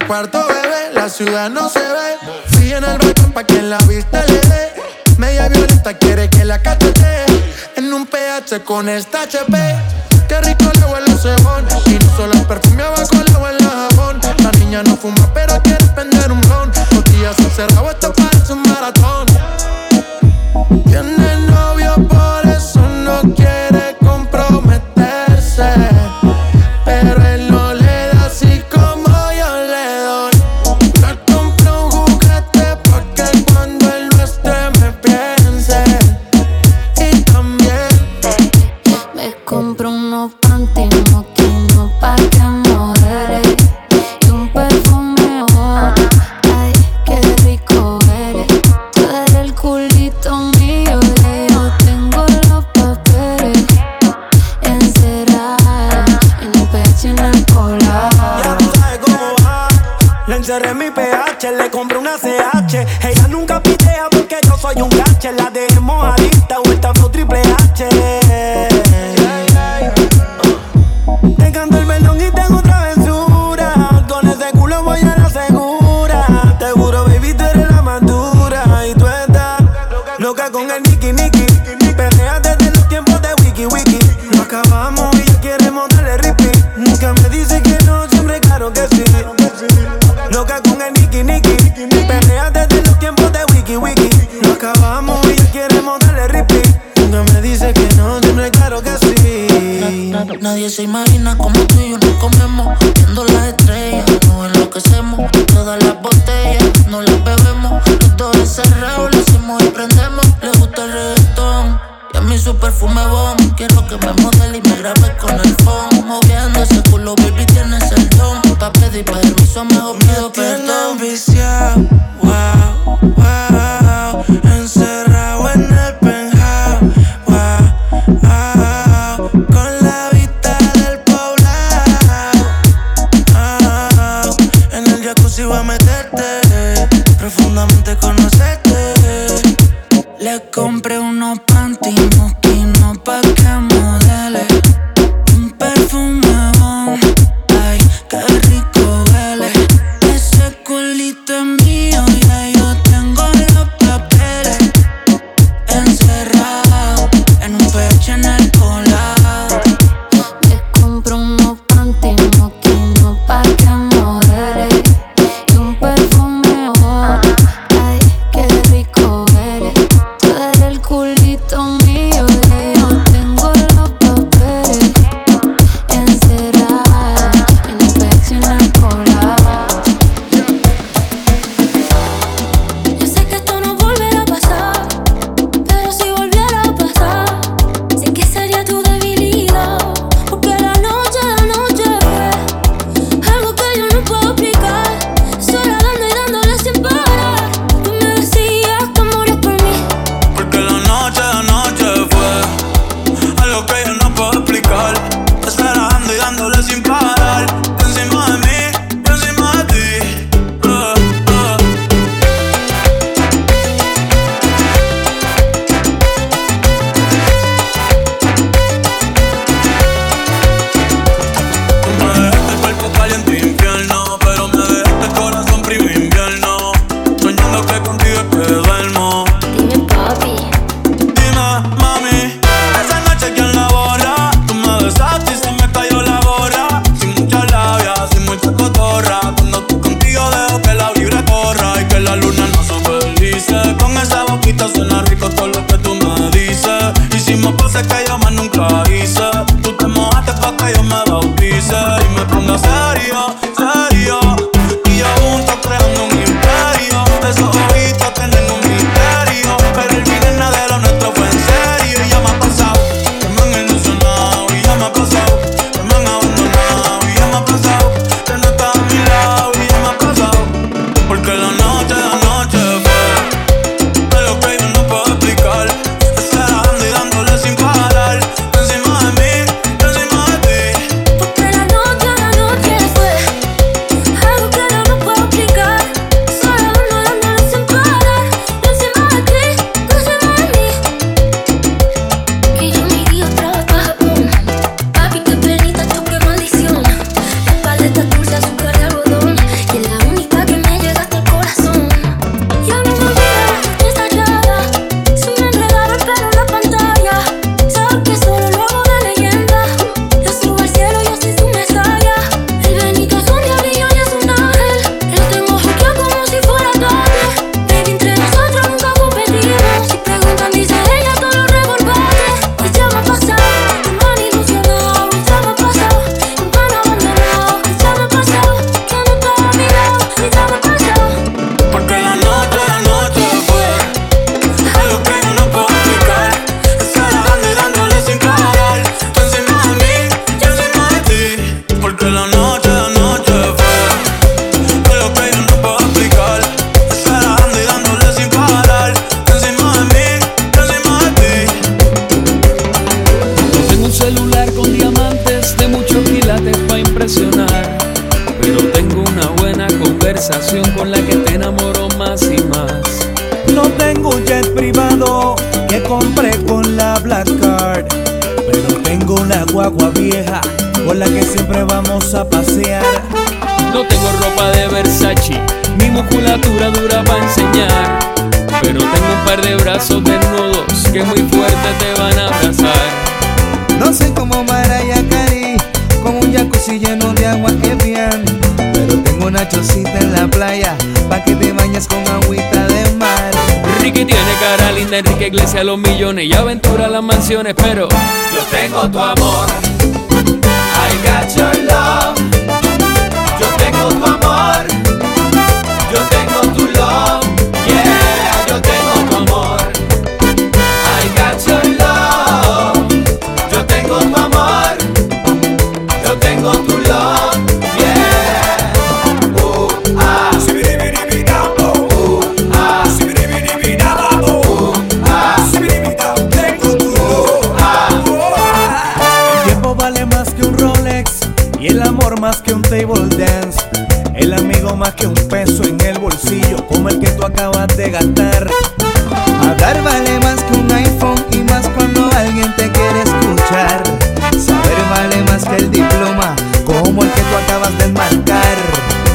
cuarto 0.10 0.44
bebé, 0.48 0.92
la 0.92 1.08
ciudad 1.08 1.52
no 1.52 1.70
se 1.70 1.78
ve. 1.78 2.18
Sigue 2.50 2.78
en 2.78 2.84
el 2.84 2.98
balcón 2.98 3.32
pa' 3.32 3.44
quien 3.44 3.70
la 3.70 3.78
vista 3.88 4.26
le 4.26 4.40
dé. 4.42 4.74
Media 5.18 5.48
violenta 5.50 5.94
quiere 5.94 6.28
que 6.32 6.44
la 6.46 6.58
catete. 6.60 7.26
En 7.76 7.94
un 7.94 8.08
PH 8.08 8.64
con 8.66 8.90
esta 8.90 9.22
HP. 9.22 9.56
Qué 10.28 10.42
rico 10.42 10.66
le 10.80 10.86
huele 10.92 11.10
los 11.10 11.22
cejones. 11.22 11.76
Y 11.86 12.00
no 12.04 12.18
solo 12.18 12.34
el 12.34 12.42
perfume 12.48 12.82
abajo 12.82 13.24
le 13.24 13.36
huele 13.36 13.60
la 13.60 13.88
jabón. 13.92 14.20
La 14.42 14.52
niña 14.54 14.82
no 14.82 14.98
fuma, 14.98 15.32
pero 15.32 15.62
quiere 15.62 15.86
prender 15.94 16.32
un 16.32 16.42
ron. 16.42 16.72
Los 16.90 17.04
días 17.04 17.38
encerrados, 17.38 17.92
esto 17.92 18.12
parece 18.12 18.54
un 18.54 18.64
maratón. 18.64 19.28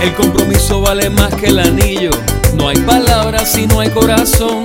El 0.05 0.13
compromiso 0.13 0.83
vale 0.83 1.09
más 1.09 1.35
que 1.35 1.47
el 1.47 1.59
anillo. 1.59 2.11
No 2.57 2.69
hay 2.69 2.77
palabras 2.77 3.51
si 3.51 3.67
no 3.67 3.81
hay 3.81 3.89
corazón. 3.89 4.63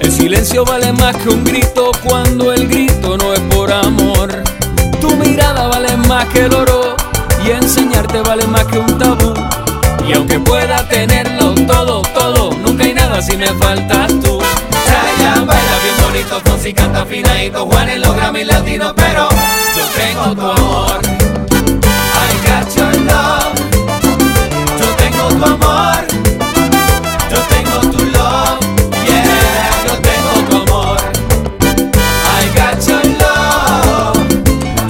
El 0.00 0.10
silencio 0.10 0.64
vale 0.64 0.90
más 0.94 1.14
que 1.16 1.28
un 1.28 1.44
grito 1.44 1.92
cuando 2.02 2.50
el 2.50 2.66
grito 2.66 3.18
no 3.18 3.34
es 3.34 3.40
por 3.40 3.70
amor. 3.70 4.42
Tu 4.98 5.14
mirada 5.16 5.66
vale 5.66 5.94
más 6.08 6.24
que 6.28 6.46
el 6.46 6.54
oro 6.54 6.96
y 7.44 7.50
enseñarte 7.50 8.22
vale 8.22 8.46
más 8.46 8.64
que 8.64 8.78
un 8.78 8.98
tabú. 8.98 9.34
Y 10.08 10.14
aunque 10.14 10.40
pueda 10.40 10.88
tenerlo 10.88 11.54
todo, 11.66 12.00
todo, 12.14 12.50
nunca 12.64 12.84
hay 12.84 12.94
nada 12.94 13.20
si 13.20 13.36
me 13.36 13.48
faltas 13.48 14.08
tú. 14.22 14.40
Raya 14.40 15.44
baila 15.44 15.78
bien 15.82 15.94
bonito, 16.06 16.40
Fonsi 16.42 16.72
canta 16.72 17.04
finadito, 17.04 17.66
Juanes 17.66 18.00
los 18.00 18.32
mis 18.32 18.46
latinos, 18.46 18.94
pero 18.96 19.28
yo 19.76 19.84
tengo 19.94 20.34
tu 20.34 20.50
amor. 20.58 21.00
I 21.52 22.48
got 22.48 22.74
your 22.74 23.04
love 23.04 23.39
tu 25.40 25.46
amor, 25.46 26.06
yo 27.30 27.38
tengo 27.48 27.80
tu 27.90 28.04
love, 28.12 28.60
yeah, 29.06 29.70
yo 29.86 29.94
tengo 30.02 30.32
tu 30.50 30.56
amor. 30.62 30.98
I 31.62 32.48
got 32.54 32.86
your 32.86 33.04
love, 33.22 34.18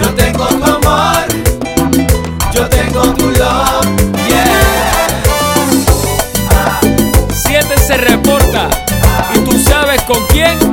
yo 0.00 0.08
tengo 0.14 0.46
tu 0.46 0.64
amor, 0.64 1.24
yo 2.52 2.68
tengo 2.68 3.02
tu 3.14 3.30
love, 3.30 3.86
yeah. 4.28 5.20
Siete 7.32 7.78
se 7.78 7.96
reporta 7.96 8.68
y 9.34 9.38
tú 9.48 9.56
sabes 9.58 10.02
con 10.02 10.18
quién. 10.32 10.69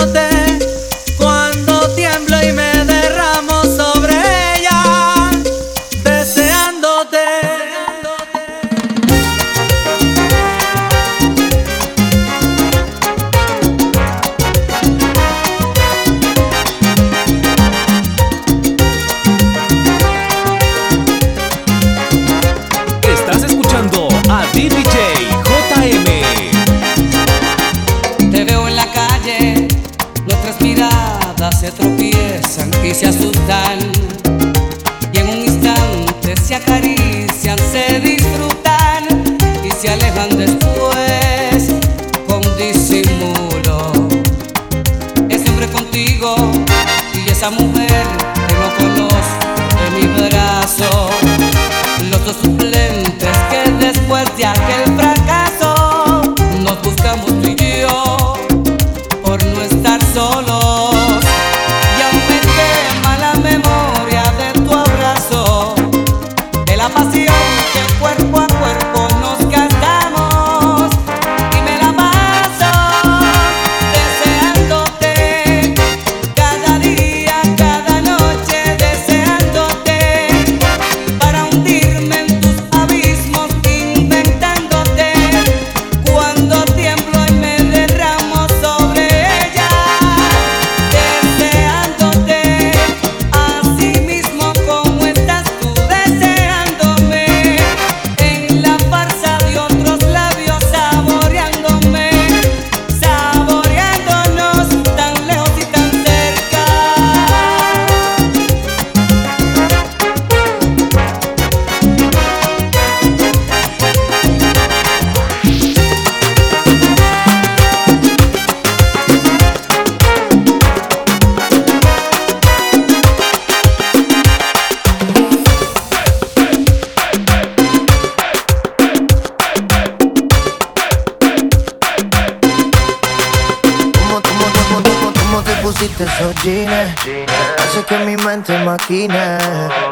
Inventándote 0.00 0.29
cuando 0.29 0.29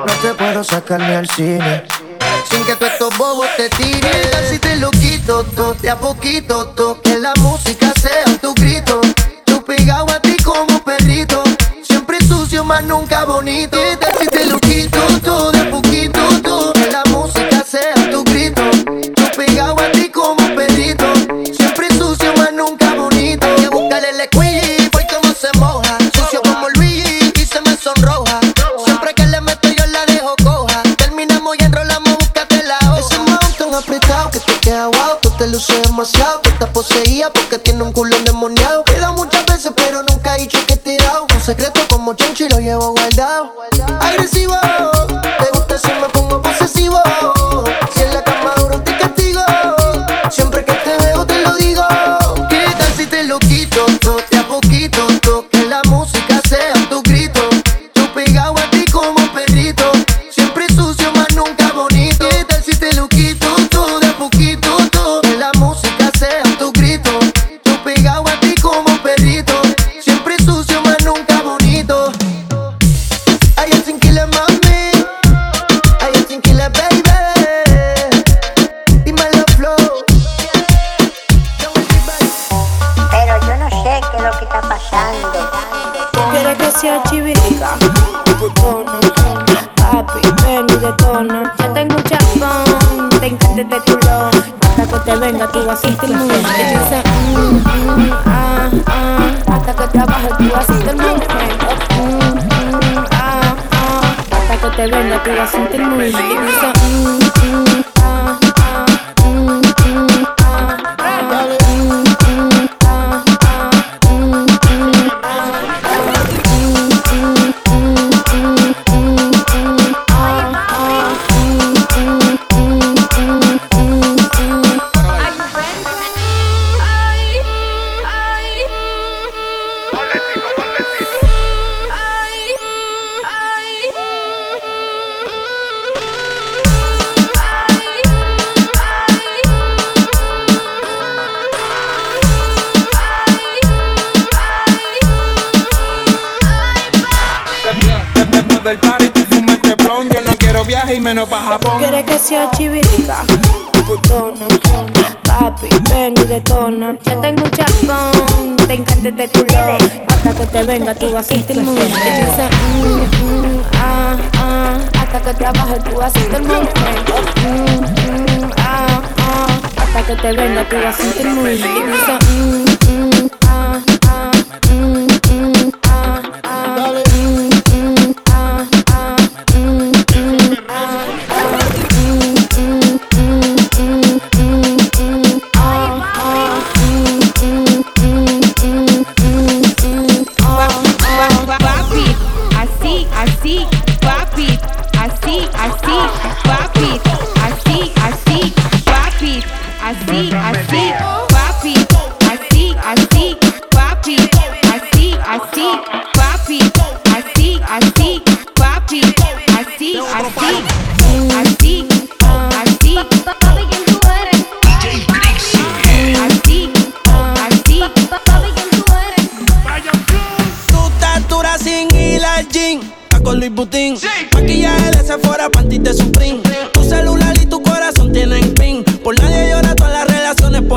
No 0.07 0.13
te 0.23 0.33
puedo 0.35 0.65
sacar 0.65 1.01
ni 1.01 1.15
al 1.15 1.29
cine. 1.29 1.85
Sin 2.51 2.65
que 2.65 2.75
tú 2.77 2.87
estos 2.87 3.17
bobos 3.19 3.47
te 3.57 3.69
tiren. 3.69 4.49
si 4.49 4.59
te 4.59 4.77
lo 4.77 4.91
quito 4.91 5.45
todo 5.45 5.75
de 5.75 5.91
a 5.91 5.97
poquito? 5.97 6.69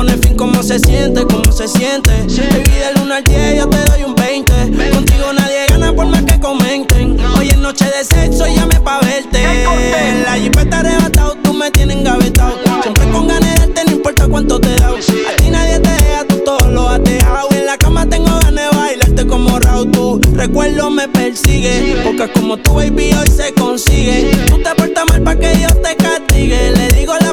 pone 0.02 0.18
fin 0.18 0.36
como 0.36 0.62
se 0.64 0.80
siente, 0.80 1.24
como 1.24 1.52
se 1.52 1.68
siente. 1.68 2.10
Sí. 2.28 2.40
Baby, 2.40 2.70
del 2.70 3.02
1 3.04 3.14
al 3.14 3.22
10 3.22 3.56
yo 3.58 3.68
te 3.68 3.84
doy 3.84 4.02
un 4.02 4.14
20. 4.16 4.52
Contigo 4.90 5.32
nadie 5.32 5.66
gana 5.68 5.92
por 5.94 6.06
más 6.06 6.24
que 6.24 6.40
comenten. 6.40 7.20
Hoy 7.38 7.50
es 7.50 7.58
noche 7.58 7.84
de 7.84 8.04
sexo 8.04 8.48
y 8.48 8.56
llame 8.56 8.80
pa' 8.80 8.98
verte. 9.00 9.40
En 9.40 10.24
la 10.24 10.34
jipeta 10.34 10.80
arrebatado, 10.80 11.36
tú 11.44 11.54
me 11.54 11.70
tienes 11.70 11.98
engavetado. 11.98 12.58
Siempre 12.82 13.08
con 13.10 13.28
ganas 13.28 13.54
de 13.54 13.60
darte, 13.60 13.84
no 13.84 13.92
importa 13.92 14.26
cuánto 14.26 14.58
te 14.58 14.74
da. 14.74 14.90
Sí. 15.00 15.22
A 15.32 15.36
ti 15.36 15.50
nadie 15.50 15.78
te 15.78 15.90
deja, 15.90 16.24
tú 16.28 16.38
todo 16.44 16.68
lo 16.68 16.88
has 16.88 17.04
dejado. 17.04 17.48
En 17.52 17.66
la 17.66 17.76
cama 17.76 18.08
tengo 18.08 18.40
ganas 18.40 18.72
de 18.72 18.76
bailarte 18.76 19.26
como 19.28 19.60
Raúl. 19.60 19.88
Tu 19.92 20.20
recuerdo 20.34 20.90
me 20.90 21.06
persigue. 21.06 21.94
Sí. 21.94 21.94
Porque 22.02 22.28
como 22.32 22.56
tu 22.56 22.74
baby 22.74 23.12
hoy 23.12 23.28
se 23.28 23.52
consigue. 23.54 24.32
Tú 24.48 24.58
te 24.58 24.74
portas 24.74 25.04
mal 25.08 25.22
pa' 25.22 25.36
que 25.36 25.54
Dios 25.54 25.80
te 25.80 25.94
castigue. 25.94 26.72
Le 26.72 26.88
digo 26.88 27.14
la 27.20 27.31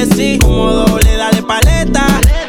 Tennessee. 0.00 0.38
Como 0.38 0.72
doble, 0.72 1.16
dale 1.16 1.42
paleta. 1.42 2.06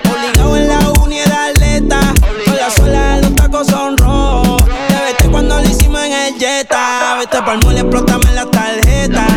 Obligado 0.10 0.56
en 0.58 0.68
la 0.70 0.80
uni 1.04 1.20
era 1.20 1.48
atleta. 1.48 2.00
Con 2.46 2.56
la 2.56 2.70
suela 2.70 3.18
los 3.18 3.36
tacos 3.36 3.68
son 3.68 3.98
rojos. 3.98 4.64
Te 4.88 4.96
vete 5.06 5.30
cuando 5.30 5.60
lo 5.60 5.64
hicimos 5.64 6.02
en 6.02 6.14
el 6.14 6.40
Jetta. 6.40 7.18
Vete 7.20 7.42
pa'l 7.42 7.60
mole, 7.64 7.82
explótame 7.82 8.32
la 8.34 8.46
tarjeta. 8.46 9.28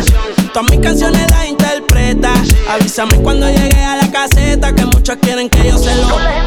Todas 0.53 0.71
mis 0.71 0.79
canciones 0.79 1.29
las 1.29 1.45
interpreta. 1.47 2.33
Avísame 2.69 3.17
cuando 3.17 3.49
llegue 3.49 3.83
a 3.83 3.97
la 3.97 4.09
caseta. 4.09 4.73
Que 4.73 4.85
muchos 4.85 5.17
quieren 5.17 5.49
que 5.49 5.67
yo 5.67 5.77
se 5.77 5.93
lo. 5.95 6.44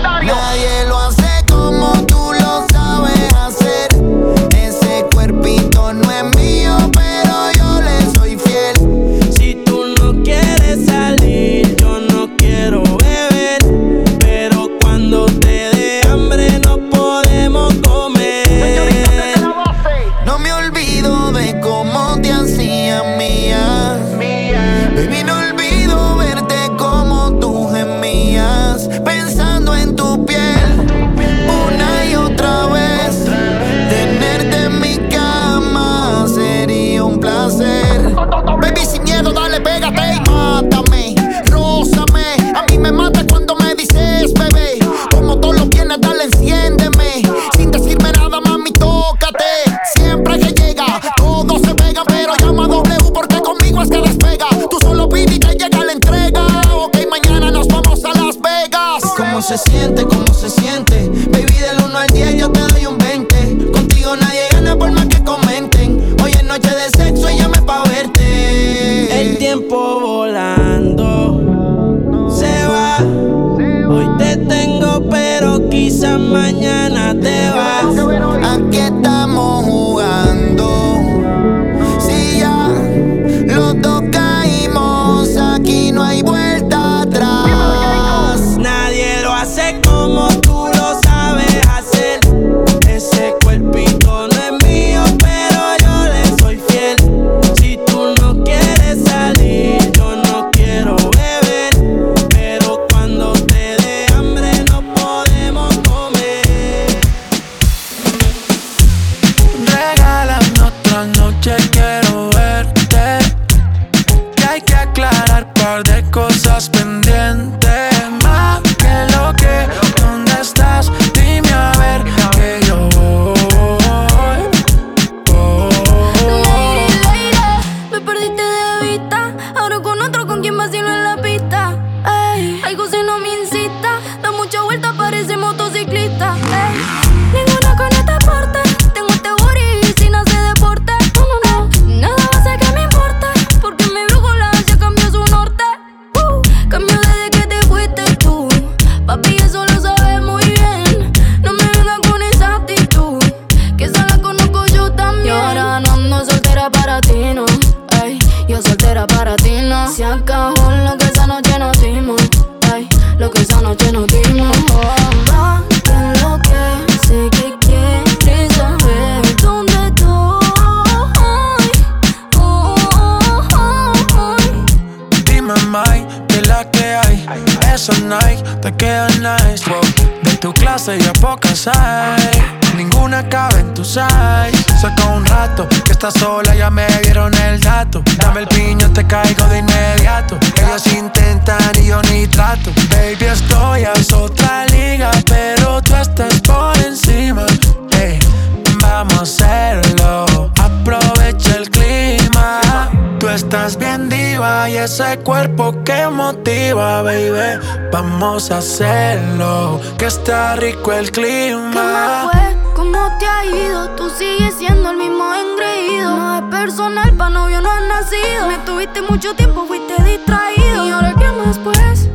Vamos 208.21 208.51
a 208.51 208.59
hacerlo, 208.59 209.81
que 209.97 210.07
está 210.07 210.57
rico 210.57 210.93
el 210.93 211.13
clima. 211.13 212.29
¿Qué 212.33 212.39
me 212.41 212.55
fue? 212.57 212.73
¿Cómo 212.75 212.99
te 213.21 213.27
ha 213.27 213.45
ido? 213.45 213.91
Tú 213.91 214.11
sigues 214.11 214.55
siendo 214.59 214.91
el 214.91 214.97
mismo 214.97 215.33
engreído. 215.33 216.17
No 216.17 216.35
es 216.35 216.43
personal, 216.51 217.13
pa' 217.13 217.31
novio 217.31 217.61
no 217.61 217.71
has 217.71 217.83
nacido. 217.83 218.49
Me 218.49 218.59
tuviste 218.59 219.03
mucho 219.03 219.35
tiempo, 219.35 219.67
fuiste 219.67 220.03
distraído. 220.03 220.89
¿Y 220.89 220.91
ahora 220.91 221.15
qué 221.17 221.31
más 221.31 221.59
pues? 221.61 222.08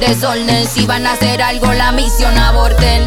Desorden, 0.00 0.66
si 0.66 0.86
van 0.86 1.06
a 1.06 1.12
hacer 1.12 1.42
algo 1.42 1.72
la 1.72 1.92
misión 1.92 2.36
aborten. 2.38 3.06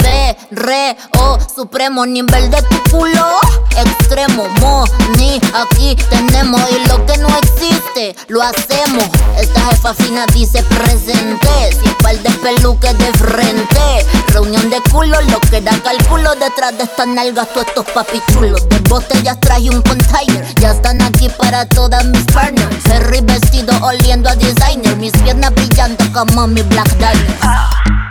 Re, 0.51 0.65
re, 0.65 0.97
oh, 1.19 1.37
supremo 1.55 2.05
nivel 2.05 2.49
de 2.49 2.61
tu 2.63 2.91
culo. 2.91 3.39
Extremo, 3.77 4.47
mo, 4.61 4.83
ni 5.17 5.39
aquí 5.53 5.95
tenemos. 6.09 6.61
Y 6.71 6.87
lo 6.87 7.05
que 7.05 7.17
no 7.17 7.27
existe, 7.37 8.15
lo 8.27 8.41
hacemos. 8.41 9.05
Esta 9.37 9.61
jefa 9.67 9.93
fina 9.93 10.25
dice 10.33 10.63
presente. 10.63 11.47
Sin 11.71 11.93
par 11.95 12.17
de 12.17 12.29
peluques 12.31 12.97
de 12.97 13.11
frente. 13.19 14.05
Reunión 14.27 14.69
de 14.69 14.81
culo, 14.91 15.21
lo 15.21 15.39
que 15.41 15.61
da 15.61 15.77
cálculo. 15.83 16.33
Detrás 16.35 16.75
de 16.77 16.83
estas 16.83 17.07
nalgas, 17.07 17.47
todos 17.53 17.67
estos 17.67 17.85
papichulos. 17.91 18.67
De 18.69 18.79
botellas 18.89 19.39
traje 19.39 19.69
un 19.69 19.81
container. 19.83 20.45
Ya 20.55 20.71
están 20.71 21.01
aquí 21.01 21.29
para 21.29 21.65
todas 21.67 22.03
mis 22.05 22.23
partners. 22.25 22.75
Ferry 22.83 23.21
vestido 23.21 23.73
oliendo 23.83 24.29
a 24.29 24.35
designer. 24.35 24.95
Mis 24.97 25.13
piernas 25.13 25.53
brillando 25.53 26.03
como 26.11 26.47
mi 26.47 26.63
Black 26.63 26.89
Diamond. 26.97 28.08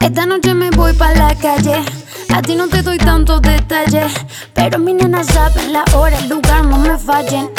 Esta 0.00 0.24
noche 0.24 0.54
me 0.54 0.70
voy 0.70 0.92
pa' 0.94 1.12
la 1.12 1.34
calle. 1.34 1.84
A 2.34 2.40
ti 2.40 2.54
no 2.54 2.68
te 2.68 2.82
doy 2.82 2.98
tantos 2.98 3.42
detalles. 3.42 4.12
Pero 4.54 4.78
mi 4.78 4.94
nena 4.94 5.22
saben 5.22 5.72
la 5.72 5.84
hora, 5.94 6.18
el 6.18 6.28
lugar, 6.28 6.64
no 6.64 6.78
me 6.78 6.98
fallen. 6.98 7.50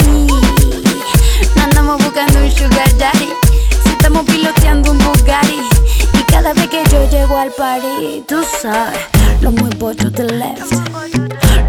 Y 1.54 1.60
andamos 1.60 2.02
buscando 2.02 2.40
un 2.40 2.50
sugar 2.50 2.96
daddy. 2.98 3.28
Si 3.84 3.90
estamos 3.90 4.24
piloteando 4.26 4.90
un 4.90 4.98
Bugatti. 4.98 5.60
Y 6.14 6.22
cada 6.24 6.52
vez 6.52 6.68
que 6.68 6.82
yo 6.90 7.08
llego 7.10 7.38
al 7.38 7.50
party, 7.52 8.24
tú 8.26 8.44
sabes, 8.60 8.98
lo 9.40 9.50
muevo 9.52 9.94
to 9.94 10.10
the 10.10 10.24
left, 10.24 10.72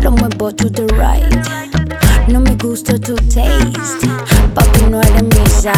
lo 0.01 0.11
muevo 0.11 0.51
to 0.51 0.69
the 0.69 0.85
right. 0.95 1.47
No 2.27 2.39
me 2.39 2.55
gusta 2.55 2.97
tu 2.99 3.15
taste, 3.15 4.07
papi 4.53 4.83
no 4.89 5.01
eres 5.01 5.23
mi 5.23 5.45
size. 5.49 5.71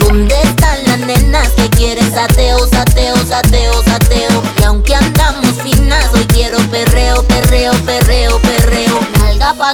¿Dónde 0.00 0.34
están 0.42 0.84
las 0.86 1.00
nenas 1.00 1.48
que 1.50 1.68
quieren 1.70 2.10
sateo, 2.12 2.58
sateo, 2.68 3.16
sateo, 3.16 3.82
sateo? 3.82 4.03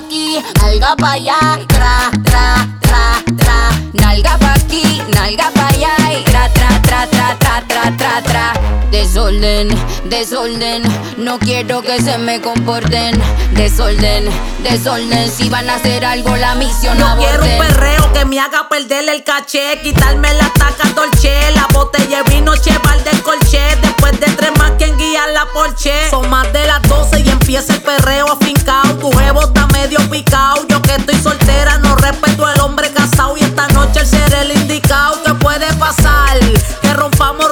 Aquí, 0.01 0.38
nalga 0.61 0.94
pa' 0.96 1.12
allá, 1.12 1.40
Tra, 1.68 2.11
tra, 2.24 2.46
tra, 2.80 3.05
tra. 3.36 3.59
Nalga 3.92 4.36
pa' 4.38 4.55
aquí, 4.55 5.03
nalga 5.14 5.51
pa' 5.55 5.68
allá, 5.68 5.94
y 6.12 6.24
tra, 6.24 6.48
tra, 6.57 6.68
tra, 6.82 7.07
tra, 7.07 7.36
tra, 7.38 7.69
tra, 7.80 7.96
tra, 7.96 8.22
tra. 8.22 8.52
Desorden, 8.90 9.68
desorden, 10.04 10.82
no 11.16 11.38
quiero 11.38 11.80
que 11.82 12.00
se 12.02 12.18
me 12.18 12.40
comporten. 12.40 13.20
Desorden, 13.52 14.28
desorden, 14.62 15.30
si 15.30 15.48
van 15.48 15.70
a 15.70 15.76
hacer 15.76 16.04
algo 16.04 16.34
la 16.36 16.54
misión 16.54 16.98
Yo 16.98 17.06
quiero 17.18 17.44
un 17.44 17.58
perreo 17.58 18.12
que 18.12 18.24
me 18.24 18.40
haga 18.40 18.68
perder 18.68 19.08
el 19.08 19.22
caché, 19.22 19.80
quitarme 19.82 20.32
la 20.34 20.50
taca 20.54 20.88
dolce, 20.94 21.50
la 21.54 21.66
botella 21.72 22.22
vino 22.24 22.56
cheval 22.56 23.02
del 23.04 23.22
colché, 23.22 23.76
después 23.82 24.18
de 24.18 24.26
tres 24.32 24.50
más 24.58 24.72
quien 24.72 24.96
guía 24.96 25.26
la 25.28 25.46
porche. 25.46 25.92
Son 26.10 26.28
más 26.28 26.52
de 26.52 26.66
las 26.66 26.82
12 26.82 27.20
y 27.20 27.28
empieza 27.28 27.74
el 27.74 27.82
perreo 27.82 28.26
afincao, 28.32 28.94
tu 28.98 29.10
jevo 29.12 29.42
está 29.44 29.66
medio 29.68 29.98
picao, 30.10 30.66
yo 30.68 30.82
que 30.82 30.96
estoy 30.96 31.16
soltera 31.16 31.78
no 31.78 31.94
respeto 31.96 32.44
al 32.46 32.60
hombre 32.60 32.90
casado 32.90 33.36
y 33.36 33.40
esta 33.40 33.68
noche 33.68 34.00
el 34.00 34.06
ser 34.06 34.34
el 34.34 34.52
indicado 34.52 35.22
que 35.22 35.34
puede 35.34 35.72
pasar, 35.74 36.38
que 36.82 36.92
rompamos, 36.94 37.50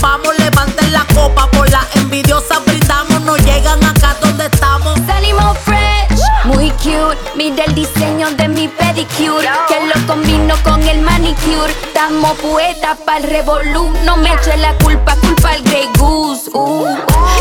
vamos, 0.00 0.36
levanten 0.38 0.92
la 0.92 1.04
copa 1.14 1.50
por 1.50 1.70
la 1.70 1.86
envidiosa 1.94 2.60
cute. 6.82 7.18
Mira 7.36 7.64
el 7.64 7.74
diseño 7.74 8.30
de 8.30 8.48
mi 8.48 8.68
pedicure, 8.68 9.48
que 9.68 9.78
lo 9.86 10.06
combino 10.06 10.54
con 10.62 10.82
el 10.82 11.00
manicure. 11.02 11.72
Estamos 11.82 12.32
poetas 12.38 12.98
pa'l 13.04 13.22
revolú. 13.22 13.90
No 14.04 14.16
me 14.16 14.32
eche 14.32 14.56
la 14.56 14.74
culpa, 14.78 15.16
culpa 15.16 15.50
al 15.50 15.62
Grey 15.62 15.88
Goose. 15.98 16.50
Uh. 16.52 16.86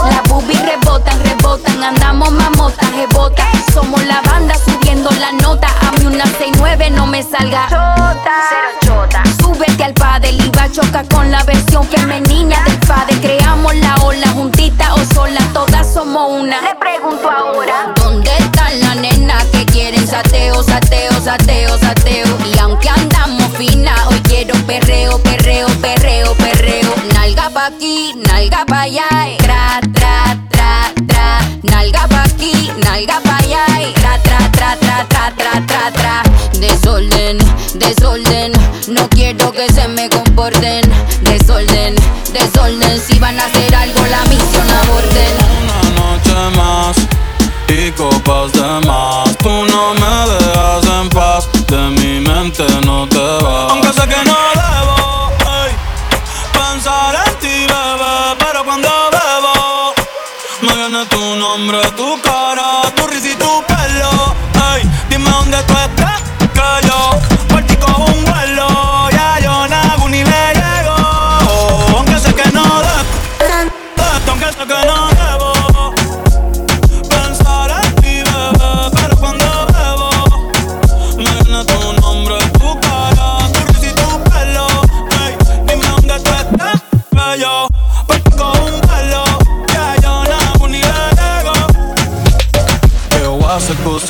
Las 0.06 0.24
boobies 0.30 0.62
rebotan, 0.66 1.20
rebotan. 1.24 1.84
Andamos 1.84 2.32
mamotas, 2.32 2.90
rebota. 2.96 3.44
Somos 3.74 4.04
la 4.06 4.22
banda 4.22 4.56
subiendo 4.56 5.10
la 5.20 5.32
nota. 5.34 5.68
A 5.68 5.92
mí 6.00 6.06
una 6.06 6.26
69 6.26 6.90
no 6.92 7.08
me 7.08 7.24
salga. 7.24 7.68
Chota. 7.70 9.24
Súbete 9.40 9.84
al 9.84 9.94
padel 9.94 10.40
y 10.44 10.50
va 10.58 10.64
a 10.64 10.72
chocar 10.72 11.08
con 11.10 11.32
la 11.32 11.44
versión 11.44 11.88
que 11.88 12.00
me 12.06 12.22
niña 12.22 12.62
del 12.66 12.78
padre. 12.80 13.16
Creamos 13.22 13.76
la 13.76 13.96
ola 14.04 14.28
juntita 14.30 14.94
o 14.94 15.00
sola, 15.14 15.40
todas 15.54 15.94
somos 15.94 16.42
una. 16.42 16.62
Le 16.62 16.76
pregunto 16.76 17.30
ahora. 17.30 17.94
¿Dónde 17.96 18.32
están 18.38 18.80
las 18.80 18.96
nenas 18.98 19.23
que 19.52 19.66
quieren 19.66 20.08
sateo, 20.08 20.64
sateo, 20.64 21.12
sateo, 21.24 21.78
sateo? 21.80 22.38
Y 22.46 22.60
aunque 22.60 22.90
andamos 22.90 23.50
fina, 23.58 23.96
hoy 24.10 24.20
quiero 24.28 24.54
perreo, 24.66 25.18
perreo, 25.20 25.68
perreo, 25.82 26.34
perreo. 26.36 26.94
Nalga 27.14 27.50
pa' 27.50 27.68
aquí, 27.68 28.14
nalga 28.28 28.66
pa' 28.66 28.82
allá, 28.82 29.08
y 29.28 29.38
tra, 29.38 29.80
tra, 29.94 30.38
tra, 30.50 30.94
tra. 31.08 31.40
Nalga 31.64 32.08
pa' 32.08 32.24
aquí, 32.24 32.72
nalga 32.84 33.20
pa' 33.22 33.38
allá, 33.38 33.66
y 33.82 33.94
tra, 33.94 34.18
tra, 34.24 34.52
tra, 34.52 34.76
tra, 34.78 35.06
tra, 35.08 35.34
tra, 35.36 35.66
tra, 35.68 35.92
tra. 35.92 36.24
Desorden, 36.60 37.38
desorden, 37.76 38.52
no 38.88 39.08
quiero 39.10 39.52
que 39.52 39.72
se 39.72 39.88
me 39.88 40.10
comporten. 40.10 40.82
Desorden, 41.22 41.96
desorden, 42.34 43.00
si 43.00 43.20
van 43.20 43.40
a 43.40 43.46
hacer 43.46 43.74
algo 43.76 44.06
la 44.08 44.24
misión 44.26 44.70
aborten. 44.70 45.34
Una 45.64 45.80
noche 46.02 46.58
más 46.58 47.03
y 47.94 47.98
copas 47.98 48.54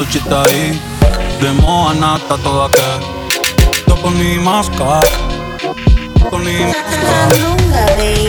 sushi 0.06 0.18
está 0.18 0.44
ahí. 0.44 0.80
De 1.40 1.52
moa 1.62 1.94
toda 2.38 2.70
que. 2.70 3.00
Toco 3.88 4.12
ni 4.12 4.40
masca. 4.40 5.02
Toco 6.20 6.40
ni 6.40 6.54
masca. 6.60 6.84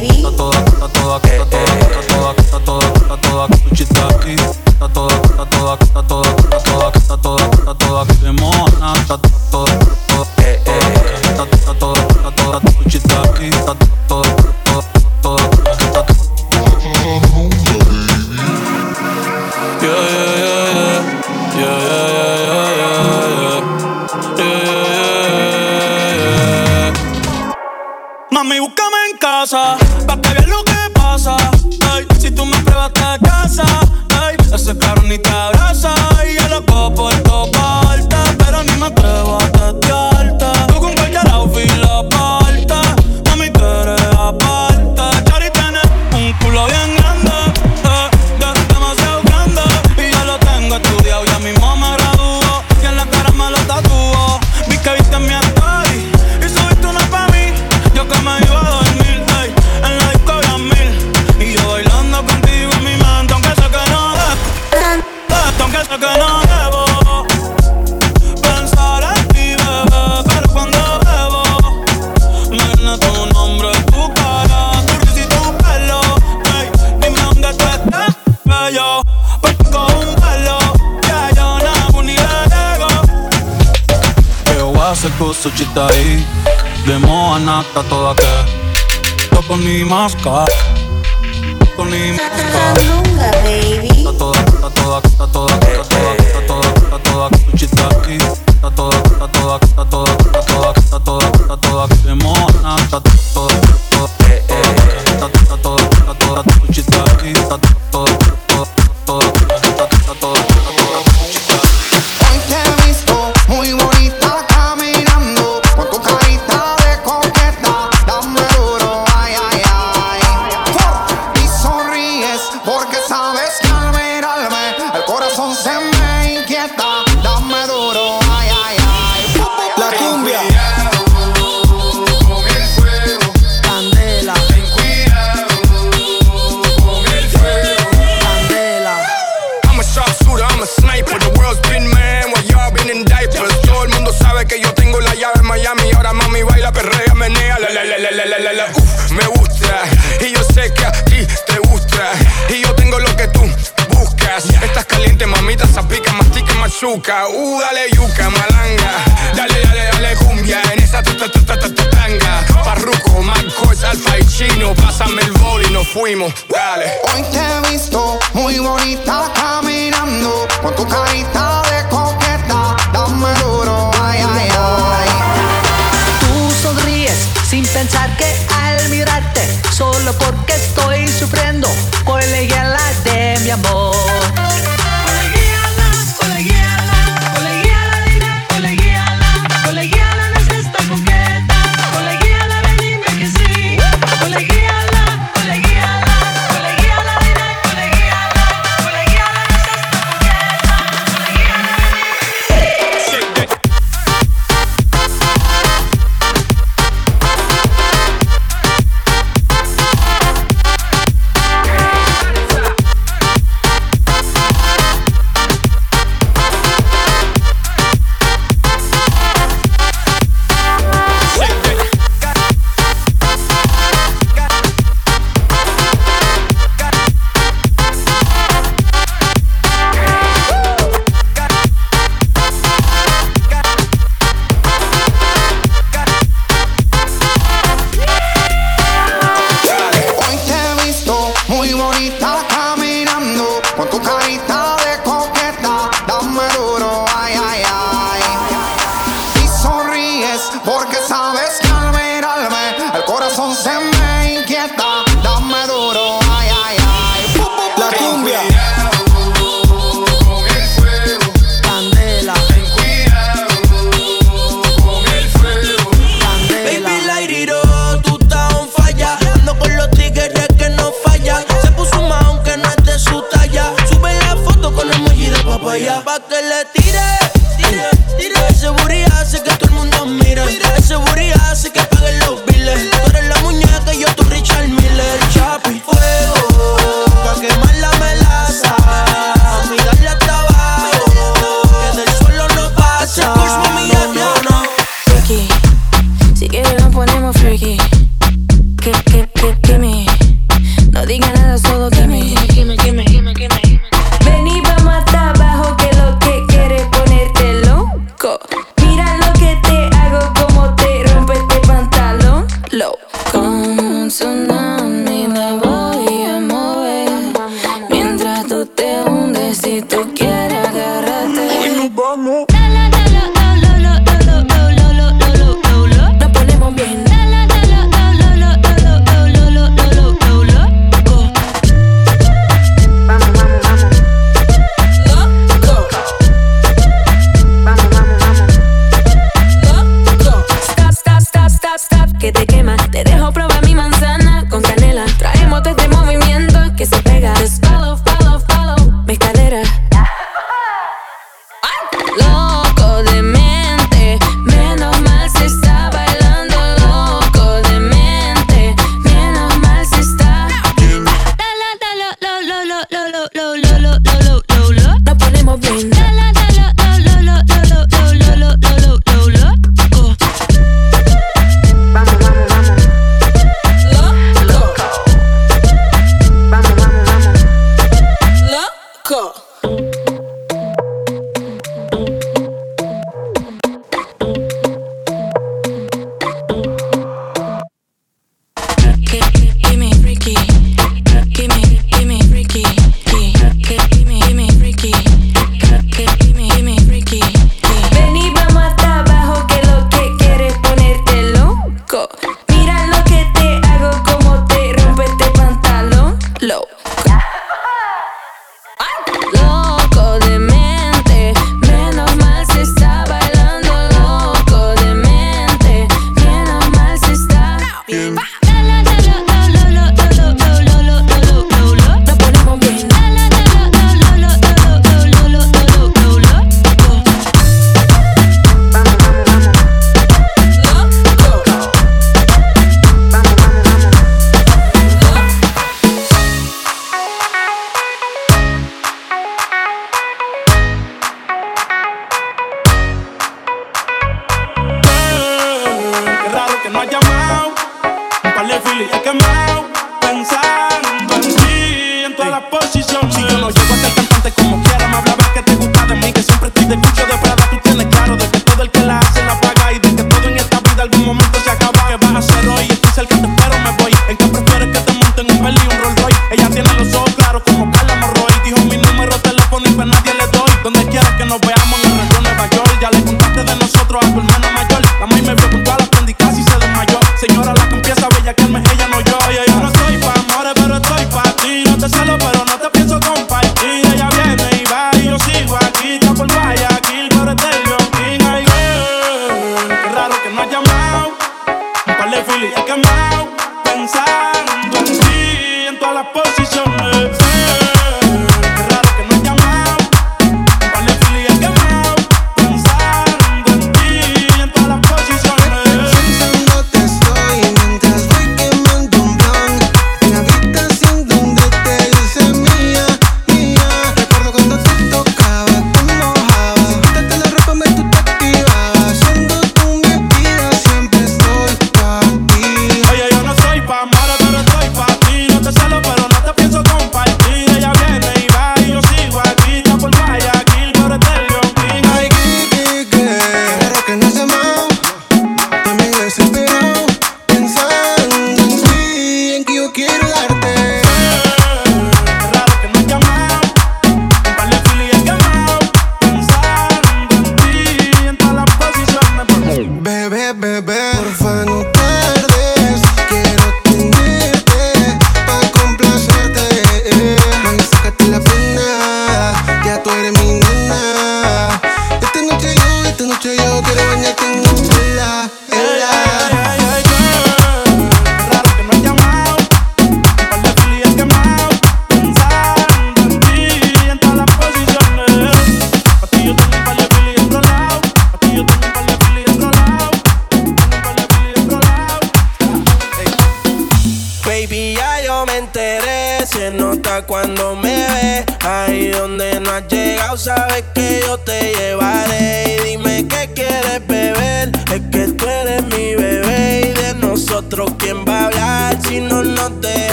Está 0.00 0.30
toda, 0.36 0.58
está 0.58 0.88
toda, 0.88 1.16
está 1.18 1.44
toda, 1.44 1.72
está 1.76 2.02
toda, 2.08 2.32
está 2.32 2.58
toda, 2.60 2.86
está 2.96 3.16
toda, 3.16 3.48
está. 3.48 4.08
Está 4.68 4.88
toda, 4.88 5.14
está 5.14 5.46
toda, 5.46 5.74
está 5.74 6.02
toda, 6.02 6.28
está 6.30 6.58
toda, 6.60 6.88
está 6.88 7.16
toda, 7.16 7.44
está 7.44 7.74
toda, 7.74 8.04
toda. 9.50 9.97
sushi 85.42 85.66
ahí. 85.88 86.26
De 86.86 86.98
moa 86.98 87.38
nata 87.38 87.82
toda 87.88 88.14
que. 88.14 88.32
Topo 89.30 89.56
ni 89.56 89.84
masca. 89.84 90.44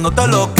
cuando 0.00 0.12
te 0.12 0.28
lo 0.28 0.57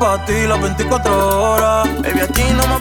para 0.00 0.24
ti 0.24 0.46
las 0.48 0.60
24 0.60 1.52
horas. 1.52 1.88
Baby, 2.02 2.20
aquí 2.20 2.42
no 2.56 2.66
me 2.66 2.79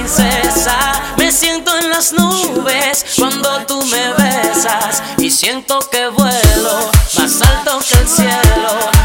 princesa. 0.00 0.76
Me 1.18 1.30
siento 1.30 1.76
en 1.76 1.90
las 1.90 2.12
nubes 2.12 3.04
cuando 3.18 3.66
tú 3.66 3.82
me 3.84 4.12
besas 4.14 5.02
y 5.18 5.30
siento 5.30 5.78
que 5.90 6.08
vuelo 6.08 6.90
más 7.18 7.42
alto 7.42 7.80
que 7.86 7.98
el 7.98 8.08
cielo. 8.08 8.99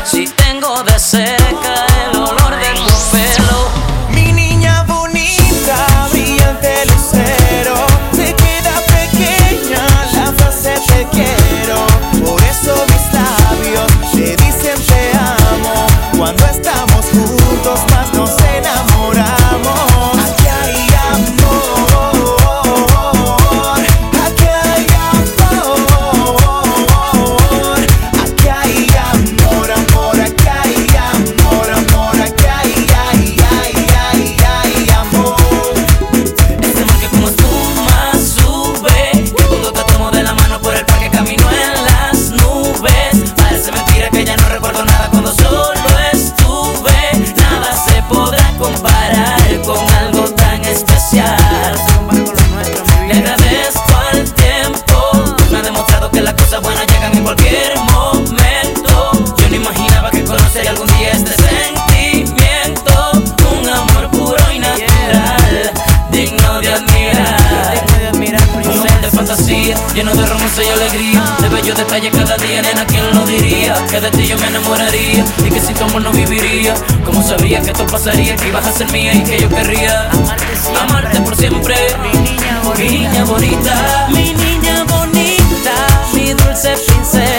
sencilla, 72.46 72.62
nena, 72.62 72.86
¿quién 72.86 73.14
lo 73.14 73.26
diría? 73.26 73.76
Que 73.90 74.00
de 74.00 74.12
ti 74.12 74.28
yo 74.28 74.38
me 74.38 74.48
enamoraría 74.48 75.24
y 75.46 75.50
que 75.50 75.60
sin 75.60 75.76
tu 75.76 76.00
no 76.00 76.12
viviría. 76.12 76.74
Como 77.04 77.22
sabía 77.22 77.62
que 77.62 77.72
esto 77.72 77.86
pasaría, 77.86 78.36
que 78.36 78.48
ibas 78.48 78.66
a 78.68 78.72
ser 78.72 78.92
mía 78.92 79.14
y 79.14 79.24
que 79.24 79.40
yo 79.40 79.50
querría 79.50 80.10
amarte, 80.12 80.46
siempre. 80.56 81.22
por 81.22 81.36
siempre. 81.36 81.76
Mi 82.02 82.20
niña 82.20 82.62
bonita, 82.64 84.08
mi 84.10 84.34
niña 84.34 84.84
bonita, 84.84 85.74
mi, 86.14 86.34
dulce 86.34 86.76
princesa. 86.86 87.35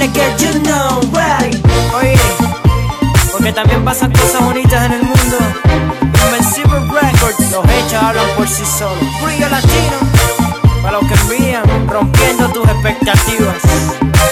dale 0.00 0.12
que 0.12 0.44
you 0.44 0.52
know, 0.62 1.00
right. 1.12 1.54
Oye, 1.94 2.16
porque 3.32 3.52
también 3.52 3.84
pasan 3.84 4.12
cosas 4.12 4.42
bonitas 4.44 4.86
en 4.86 4.92
el 4.92 5.02
mundo. 5.02 5.36
Invencible 6.26 6.80
Records, 6.80 7.50
los 7.50 7.64
hechos 7.64 8.02
hablan 8.02 8.26
por 8.36 8.48
sí 8.48 8.62
solos. 8.64 8.98
Brillo 9.22 9.48
latino, 9.48 9.98
para 10.82 11.00
los 11.00 11.06
que 11.06 11.14
envían, 11.14 11.88
rompiendo 11.88 12.48
tus 12.48 12.66
expectativas. 12.68 13.56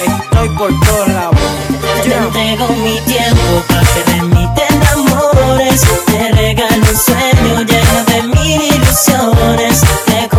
Estoy 0.07 0.49
por 0.57 0.70
todos 0.81 1.09
lados. 1.09 1.36
Yo 2.05 2.12
te 2.12 2.16
entrego 2.16 2.69
mi 2.82 3.01
tiempo 3.01 3.62
para 3.69 3.82
que 3.82 4.12
de 4.12 4.23
mí 4.23 4.49
te 4.55 4.74
enamores. 4.74 5.82
Te 6.07 6.32
regalo 6.32 6.77
un 6.77 6.97
sueño 6.97 7.62
lleno 7.62 8.05
de 8.07 8.23
mil 8.35 8.62
ilusiones. 8.62 9.82
Te 10.07 10.38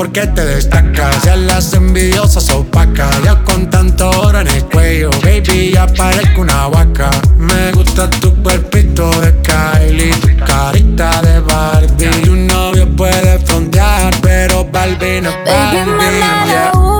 porque 0.00 0.26
te 0.28 0.46
destacas. 0.46 1.24
Ya 1.24 1.36
las 1.36 1.74
envidiosas 1.74 2.48
opacas. 2.48 3.22
Ya 3.22 3.44
con 3.44 3.68
tanto 3.68 4.08
oro 4.08 4.40
en 4.40 4.48
el 4.48 4.64
cuello, 4.64 5.10
baby, 5.22 5.72
ya 5.74 5.86
parezco 5.88 6.40
una 6.40 6.68
vaca. 6.68 7.10
Me 7.36 7.70
gusta 7.72 8.08
tu 8.08 8.34
cuerpito 8.42 9.10
de 9.20 9.34
Kylie, 9.42 10.14
tu 10.14 10.42
carita 10.46 11.20
de 11.20 11.40
Barbie. 11.40 12.22
Tu 12.24 12.34
novio 12.34 12.88
puede 12.96 13.40
frontear, 13.40 14.14
pero 14.22 14.64
Barbie 14.64 15.20
no 15.20 15.28
es 15.28 15.36
Barbie. 15.44 15.92
Baby, 15.92 16.99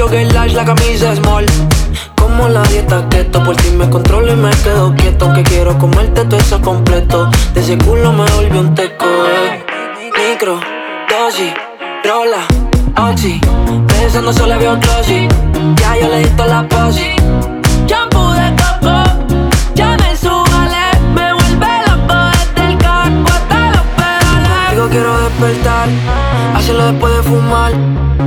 jogger 0.00 0.32
large, 0.32 0.54
la 0.54 0.64
camisa 0.64 1.14
small 1.14 1.44
Como 2.16 2.48
la 2.48 2.62
dieta 2.62 3.06
keto, 3.10 3.42
por 3.44 3.54
ti 3.56 3.70
me 3.70 3.88
controlo 3.90 4.32
y 4.32 4.36
me 4.36 4.50
quedo 4.50 4.94
quieto. 4.94 5.26
Aunque 5.26 5.42
quiero 5.42 5.76
comerte 5.78 6.24
todo 6.24 6.38
eso 6.38 6.60
completo. 6.60 7.28
De 7.54 7.60
ese 7.60 7.76
culo 7.76 8.12
me 8.12 8.24
volvió 8.30 8.60
un 8.60 8.74
teco. 8.74 9.06
Micro, 10.16 10.60
dosis, 11.08 11.52
rola, 12.04 12.42
oxi. 12.96 13.40
Eso 14.02 14.22
no 14.22 14.32
solo 14.32 14.58
veo 14.58 14.78
glossy. 14.78 15.28
Ya 15.76 15.96
yo 15.98 16.08
le 16.08 16.18
di 16.20 16.28
toda 16.30 16.48
la 16.48 16.68
posi. 16.68 17.10
Shampoo 17.86 18.32
de 18.32 18.54
coco, 18.60 18.94
ya 19.74 19.96
me 19.96 20.16
subale. 20.16 20.86
Me 21.14 21.32
vuelve 21.32 21.72
loco 21.86 22.14
desde 22.54 22.72
el 22.72 22.78
carro 22.78 23.24
hasta 23.26 23.70
los 23.70 23.86
pedales. 23.96 24.70
Digo 24.70 24.88
quiero 24.88 25.20
despertar, 25.24 25.88
hacerlo 26.54 26.86
después 26.86 27.16
de 27.16 27.22
fumar. 27.22 28.09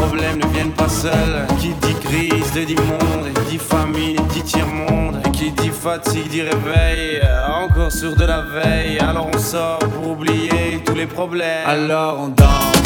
Problèmes 0.00 0.38
ne 0.38 0.46
viennent 0.48 0.72
pas 0.72 0.88
seuls. 0.88 1.46
Qui 1.60 1.68
dit 1.82 1.94
crise 1.94 2.50
te 2.52 2.60
dit 2.60 2.76
monde 2.76 3.28
dit 3.48 3.58
famille 3.58 4.16
dit 4.32 4.42
tiers-monde. 4.42 5.20
Qui 5.32 5.50
dit 5.52 5.70
fatigue 5.70 6.28
dit 6.28 6.42
réveil 6.42 7.20
Encore 7.62 7.92
sur 7.92 8.14
de 8.16 8.24
la 8.24 8.42
veille. 8.42 8.98
Alors 8.98 9.28
on 9.32 9.38
sort 9.38 9.78
pour 9.78 10.12
oublier 10.12 10.82
tous 10.84 10.94
les 10.94 11.06
problèmes. 11.06 11.66
Alors 11.66 12.20
on 12.20 12.28
danse. 12.28 12.80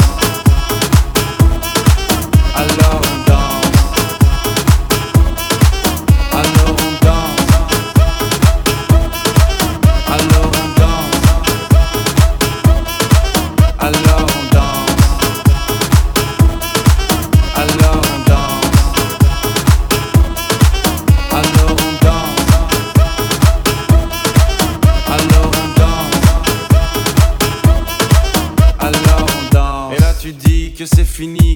Alors 2.56 3.00
on 3.12 3.16
danse. 3.30 3.64
Alors 6.32 6.83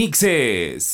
Remixes. 0.00 0.89